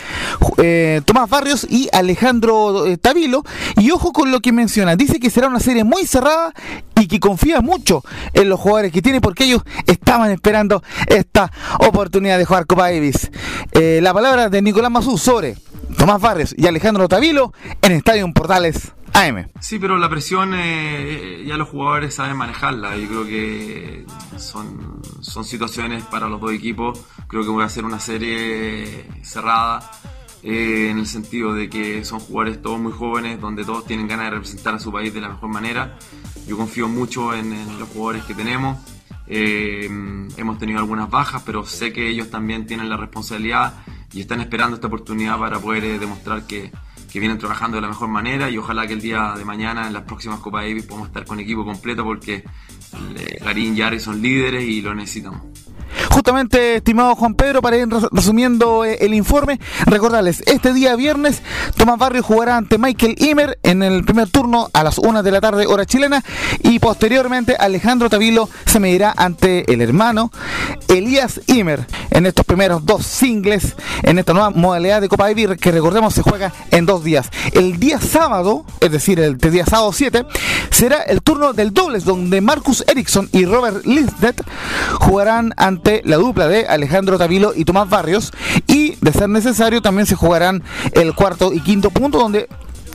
eh, 0.58 1.02
Tomás 1.04 1.28
Barrios 1.28 1.66
y 1.68 1.90
Alejandro 1.92 2.86
eh, 2.86 2.98
Tavilo. 2.98 3.44
Y 3.78 3.90
ojo 3.90 4.14
con 4.14 4.30
lo 4.30 4.40
que 4.40 4.52
menciona, 4.52 4.96
dice 4.96 5.20
que 5.20 5.32
será 5.32 5.48
una 5.48 5.60
serie 5.60 5.84
muy 5.84 6.06
cerrada 6.06 6.54
y 6.96 7.08
que 7.08 7.20
confía 7.20 7.62
mucho 7.62 8.04
en 8.36 8.50
los 8.50 8.60
jugadores 8.60 8.92
que 8.92 9.02
tiene 9.02 9.20
porque 9.20 9.46
ellos 9.46 9.64
estaban 9.88 10.30
esperando 10.30 10.84
esta 11.08 11.52
oportunidad 11.80 12.38
de 12.38 12.46
jugar 12.46 12.68
Copa 12.68 12.92
Davis. 12.92 13.32
Eh, 13.72 14.00
la 14.00 14.14
palabra 14.14 14.50
de 14.50 14.62
Nicolás 14.62 14.92
Mazú 14.92 15.18
sobre 15.18 15.58
Tomás 15.98 16.22
Barrios 16.22 16.54
y 16.56 16.68
Alejandro 16.68 17.08
Tavilo 17.08 17.52
en 17.82 17.94
Estadio 17.94 18.32
Portales 18.32 18.94
AM. 19.14 19.50
Sí, 19.60 19.80
pero 19.80 19.98
la 19.98 20.10
presión 20.10 20.54
eh, 20.56 21.44
ya 21.46 21.56
los 21.58 21.70
jugadores 21.70 22.16
saben 22.16 22.36
manejarla. 22.38 22.98
Yo 22.98 23.08
creo 23.08 23.26
que 23.26 24.06
son, 24.38 25.02
son 25.22 25.46
situaciones 25.46 26.04
para 26.06 26.28
los 26.28 26.42
dos 26.42 26.52
equipos. 26.52 27.00
Creo 27.28 27.44
que 27.44 27.50
voy 27.50 27.64
a 27.64 27.68
hacer 27.68 27.86
una 27.86 28.00
serie 28.00 29.06
cerrada. 29.24 29.90
Eh, 30.46 30.90
en 30.90 31.00
el 31.00 31.08
sentido 31.08 31.54
de 31.54 31.70
que 31.70 32.04
son 32.04 32.20
jugadores 32.20 32.62
todos 32.62 32.78
muy 32.78 32.92
jóvenes, 32.92 33.40
donde 33.40 33.64
todos 33.64 33.86
tienen 33.86 34.10
ganas 34.10 34.26
de 34.26 34.32
representar 34.32 34.76
a 34.76 34.80
su 34.80 34.92
país 34.92 35.14
de 35.14 35.22
la 35.22 35.30
mejor 35.30 35.50
manera. 35.50 35.98
Yo 36.46 36.58
confío 36.58 36.90
mucho 36.90 37.34
en, 37.34 37.80
los 37.80 37.88
jugadores 37.88 38.26
que 38.26 38.34
tenemos. 38.34 38.78
Eh, 39.26 39.88
hemos 40.36 40.58
tenido 40.60 40.80
algunas 40.80 41.10
bajas, 41.10 41.44
pero 41.46 41.66
sé 41.66 41.94
que 41.94 42.10
ellos 42.10 42.30
también 42.30 42.68
tienen 42.68 42.90
la 42.90 42.98
responsabilidad 42.98 43.86
y 44.12 44.20
están 44.20 44.42
esperando 44.42 44.76
esta 44.76 44.88
oportunidad 44.88 45.40
para 45.40 45.60
poder 45.60 45.98
demostrar 45.98 46.46
que, 46.46 46.74
que 47.14 47.20
vienen 47.20 47.38
trabajando 47.38 47.78
de 47.78 47.82
la 47.82 47.90
mejor 47.90 48.08
manera 48.08 48.50
y 48.50 48.58
ojalá 48.58 48.88
que 48.88 48.94
el 48.94 49.02
día 49.02 49.36
de 49.38 49.46
mañana 49.46 49.86
en 49.86 49.94
las 49.94 50.02
próximas 50.02 50.40
Copas 50.40 50.64
Davis 50.64 50.88
podamos 50.88 51.10
estar 51.10 51.24
con 51.26 51.40
equipo 51.40 51.64
completo 51.64 52.04
porque 52.04 52.44
Garín 53.44 53.74
y 53.74 53.78
Yari 53.78 54.00
son 54.00 54.22
líderes 54.22 54.64
y 54.64 54.82
lo 54.82 54.96
necesitamos. 54.96 55.42
Justamente, 56.10 56.76
estimado 56.78 57.16
Juan 57.16 57.34
Pedro, 57.34 57.62
para 57.62 57.78
ir 57.78 57.88
resumiendo 58.12 58.86
eh, 58.86 58.98
el 59.02 59.14
informe, 59.14 59.60
recordarles, 59.86 60.44
este 60.46 60.74
día 60.74 60.96
viernes, 60.96 61.42
Tomás 61.76 61.98
Barrio 61.98 62.24
jugará 62.24 62.58
ante 62.58 62.78
Michael 62.78 63.16
Imer 63.18 63.60
en 63.64 63.84
el 63.84 64.04
primer 64.04 64.30
turno 64.30 64.70
a 64.74 64.84
las 64.84 64.98
1 64.98 65.24
de 65.24 65.32
la 65.32 65.42
tarde, 65.42 65.66
hora 65.66 65.86
chilena, 65.86 66.24
y 66.62 66.80
posteriormente 66.80 67.56
Alejandro 67.58 68.10
Tavilo 68.10 68.50
se 68.66 68.80
medirá 68.80 69.14
ante 69.16 69.72
el 69.72 69.82
hermano 69.82 70.32
Elías 70.88 71.42
Imer 71.48 71.86
en 72.12 72.26
estos 72.26 72.46
primeros 72.46 72.86
dos 72.86 73.06
singles, 73.06 73.76
en 74.04 74.20
esta 74.20 74.34
nueva 74.34 74.52
modalidad 74.52 75.02
de 75.02 75.10
Copa 75.10 75.26
Davis, 75.26 75.58
que 75.60 75.72
recordemos 75.72 76.14
se 76.14 76.22
juega 76.22 76.54
en 76.72 76.86
dos 76.86 77.04
días. 77.04 77.30
El 77.54 77.80
día 77.80 78.00
sábado, 78.00 78.66
es 78.82 78.92
decir, 78.92 79.20
el 79.20 79.38
día 79.38 79.66
sábado 79.66 79.92
7, 79.92 80.26
será 80.70 81.02
el 81.02 81.22
turno 81.22 81.54
del 81.54 81.74
dobles, 81.74 82.06
donde 82.06 82.42
Marcus 82.42 82.83
Ericsson 82.88 83.30
y 83.32 83.46
Robert 83.46 83.86
Lisdet 83.86 84.42
jugarán 85.00 85.54
ante 85.58 86.02
la 86.06 86.18
dupla 86.18 86.48
de 86.48 86.66
Alejandro 86.68 87.18
Tavilo 87.18 87.54
y 87.56 87.66
Tomás 87.66 87.90
Barrios. 87.90 88.32
Y 88.68 88.96
de 89.02 89.12
ser 89.12 89.30
necesario 89.30 89.82
también 89.82 90.06
se 90.06 90.16
jugarán 90.16 90.64
el 90.94 91.14
cuarto 91.14 91.54
y 91.54 91.60
quinto 91.60 91.90
punto 91.90 92.20
donde 92.20 92.48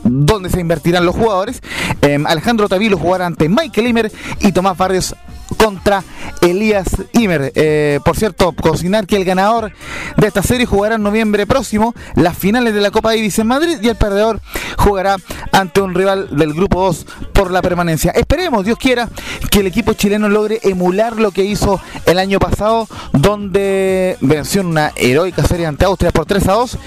donde 0.05 0.48
se 0.48 0.61
invertirán 0.61 1.05
los 1.05 1.14
jugadores. 1.14 1.61
Em, 2.03 2.27
Alejandro 2.27 2.68
Tavilo 2.68 2.96
jugará 2.96 3.27
ante 3.27 3.48
Michael 3.48 3.88
Imer 3.88 4.12
y 4.40 4.53
Tomás 4.53 4.77
Barrios 4.77 5.14
contra 5.56 6.04
Elías 6.40 6.88
Imer. 7.12 7.52
Eh, 7.54 8.00
por 8.04 8.16
cierto, 8.16 8.52
consignar 8.52 9.06
que 9.06 9.16
el 9.16 9.24
ganador 9.24 9.72
de 10.16 10.26
esta 10.26 10.42
serie 10.42 10.66
jugará 10.66 10.96
en 10.96 11.02
noviembre 11.02 11.46
próximo 11.46 11.94
las 12.14 12.37
finales 12.37 12.74
de 12.74 12.80
la 12.80 12.90
Copa 12.90 13.11
Davis 13.11 13.38
en 13.38 13.46
Madrid 13.46 13.78
y 13.82 13.88
el 13.88 13.96
perdedor 13.96 14.40
jugará 14.76 15.16
ante 15.52 15.80
un 15.80 15.94
rival 15.94 16.28
del 16.37 16.54
grupo 16.54 16.84
2 16.84 17.06
por 17.32 17.50
la 17.50 17.62
permanencia. 17.62 18.12
Esperemos, 18.12 18.64
Dios 18.64 18.78
quiera, 18.78 19.08
que 19.50 19.61
el 19.61 19.66
equipo 19.66 19.92
chileno 19.92 20.28
logre 20.28 20.61
emular 20.62 21.16
lo 21.16 21.30
que 21.30 21.44
hizo 21.44 21.80
el 22.06 22.18
año 22.18 22.38
pasado, 22.38 22.87
donde 23.12 24.16
venció 24.20 24.61
en 24.61 24.68
una 24.68 24.92
heroica 24.96 25.44
serie 25.44 25.66
ante 25.66 25.84
Austria 25.84 26.11
por 26.11 26.26
3 26.26 26.48
a 26.48 26.52
2, 26.52 26.78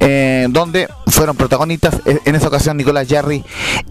eh, 0.00 0.46
donde 0.50 0.88
fueron 1.06 1.36
protagonistas 1.36 1.96
en 2.04 2.34
esa 2.34 2.48
ocasión 2.48 2.76
Nicolás 2.76 3.06
Jarry 3.08 3.44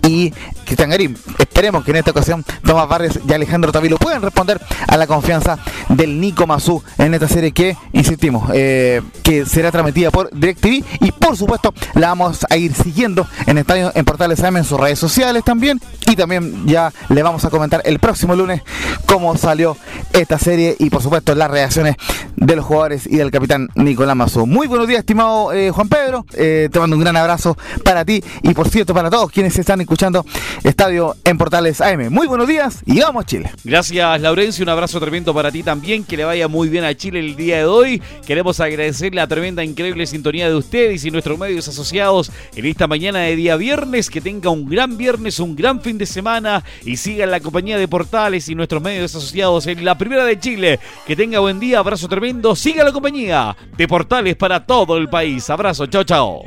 y 0.08 0.32
Cristian 0.66 0.90
Garín. 0.90 1.18
Esperemos 1.38 1.84
que 1.84 1.92
en 1.92 1.98
esta 1.98 2.12
ocasión 2.12 2.46
Tomás 2.64 2.88
Barres 2.88 3.20
y 3.28 3.34
Alejandro 3.34 3.72
Tavilo 3.72 3.98
puedan 3.98 4.19
responder 4.22 4.60
a 4.88 4.98
la 4.98 5.08
confianza 5.08 5.58
del 5.90 6.20
Nico 6.20 6.48
Mazú 6.48 6.84
en 6.98 7.14
esta 7.14 7.28
serie 7.28 7.52
que, 7.52 7.76
insistimos, 7.94 8.50
eh, 8.54 9.02
que 9.24 9.46
será 9.46 9.72
transmitida 9.72 10.12
por 10.12 10.30
DirecTV. 10.32 10.84
Y 11.02 11.12
por 11.12 11.38
supuesto 11.38 11.74
la 11.96 12.10
vamos 12.10 12.46
a 12.50 12.58
ir 12.58 12.74
siguiendo 12.74 13.28
en 13.46 13.58
Estadio 13.58 13.92
en 13.96 14.06
Portales 14.06 14.44
AM 14.44 14.58
en 14.58 14.64
sus 14.64 14.80
redes 14.80 15.00
sociales 15.00 15.44
también. 15.44 15.80
Y 16.08 16.16
también 16.16 16.68
ya 16.68 16.92
le 17.10 17.24
vamos 17.24 17.46
a 17.46 17.50
comentar 17.50 17.82
el 17.86 18.00
próximo 18.00 18.36
lunes 18.36 18.62
cómo 19.06 19.36
salió 19.38 19.78
esta 20.14 20.38
serie 20.38 20.76
y 20.80 20.90
por 20.90 21.02
supuesto 21.02 21.36
las 21.36 21.50
reacciones 21.50 21.96
de 22.40 22.56
los 22.56 22.66
jugadores 22.66 23.06
y 23.06 23.18
del 23.18 23.32
capitán 23.32 23.70
Nicolás 23.76 24.16
Mazú. 24.16 24.46
Muy 24.46 24.68
buenos 24.68 24.88
días 24.88 25.00
estimado 25.00 25.52
eh, 25.52 25.72
Juan 25.72 25.90
Pedro, 25.90 26.26
eh, 26.34 26.70
te 26.72 26.80
mando 26.80 26.96
un 26.96 27.02
gran 27.02 27.16
abrazo 27.18 27.58
para 27.84 28.06
ti 28.06 28.24
y 28.42 28.54
por 28.54 28.70
cierto 28.70 28.94
para 28.94 29.10
todos 29.10 29.32
quienes 29.32 29.58
están 29.60 29.82
escuchando 29.82 30.26
Estadio 30.64 31.16
en 31.26 31.38
Portales 31.38 31.82
AM. 31.82 32.10
Muy 32.10 32.28
buenos 32.28 32.48
días 32.48 32.82
y 32.86 33.00
vamos 33.00 33.26
Chile. 33.26 33.52
Gracias 33.64 34.22
Laurencio, 34.22 34.64
un 34.64 34.70
abrazo 34.70 35.00
tremendo 35.00 35.34
para 35.34 35.52
ti 35.52 35.64
también, 35.64 36.04
que 36.04 36.16
le 36.18 36.24
vaya 36.24 36.48
muy 36.48 36.70
bien 36.70 36.84
a 36.86 36.96
Chile 36.96 37.20
el 37.20 37.36
día 37.36 37.58
de 37.58 37.66
hoy. 37.66 38.02
Queremos 38.26 38.60
agradecer 38.60 39.14
la 39.14 39.28
tremenda, 39.28 39.64
increíble 39.64 40.06
sintonía 40.06 40.48
de 40.48 40.56
ustedes 40.56 41.04
y 41.04 41.12
nuestros 41.12 41.38
medios 41.38 41.68
asociados 41.68 42.32
en 42.56 42.66
esta 42.66 42.88
mañana 42.88 43.20
de 43.20 43.36
día 43.36 43.56
viernes. 43.58 44.10
Que 44.10 44.22
tenga 44.22 44.50
un 44.50 44.68
gran 44.68 44.98
viernes, 44.98 45.40
un 45.40 45.56
gran 45.56 45.82
fin 45.82 45.98
de 45.98 46.06
semana 46.06 46.64
y 46.86 46.98
sigan 46.98 47.32
la 47.32 47.40
compañía 47.40 47.78
de 47.78 47.88
Portales 47.88 48.48
y 48.50 48.56
nuestros 48.56 48.82
medios 48.82 49.14
asociados 49.16 49.68
en 49.68 49.84
la 49.84 49.98
primera 49.98 50.24
de 50.26 50.40
Chile. 50.40 50.80
Que 51.06 51.16
tenga 51.16 51.40
buen 51.40 51.60
día, 51.60 51.80
abrazo 51.80 52.08
tremendo. 52.30 52.56
Siga 52.56 52.84
la 52.84 52.92
compañía 52.92 53.56
de 53.76 53.88
Portales 53.88 54.36
para 54.36 54.66
todo 54.66 54.98
el 54.98 55.10
país. 55.10 55.50
Abrazo, 55.50 55.88
chao, 55.88 56.04
chao. 56.04 56.42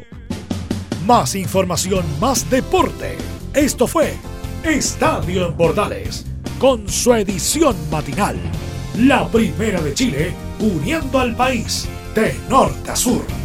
Más 1.06 1.34
información, 1.34 2.04
más 2.20 2.48
deporte. 2.48 3.16
Esto 3.54 3.86
fue 3.86 4.14
Estadio 4.64 5.48
en 5.48 5.54
Portales, 5.54 6.24
con 6.58 6.88
su 6.88 7.12
edición 7.14 7.74
matinal. 7.90 8.36
La 8.98 9.26
primera 9.28 9.80
de 9.80 9.94
Chile, 9.94 10.32
uniendo 10.60 11.18
al 11.18 11.34
país 11.34 11.88
de 12.14 12.34
norte 12.48 12.90
a 12.90 12.96
sur. 12.96 13.41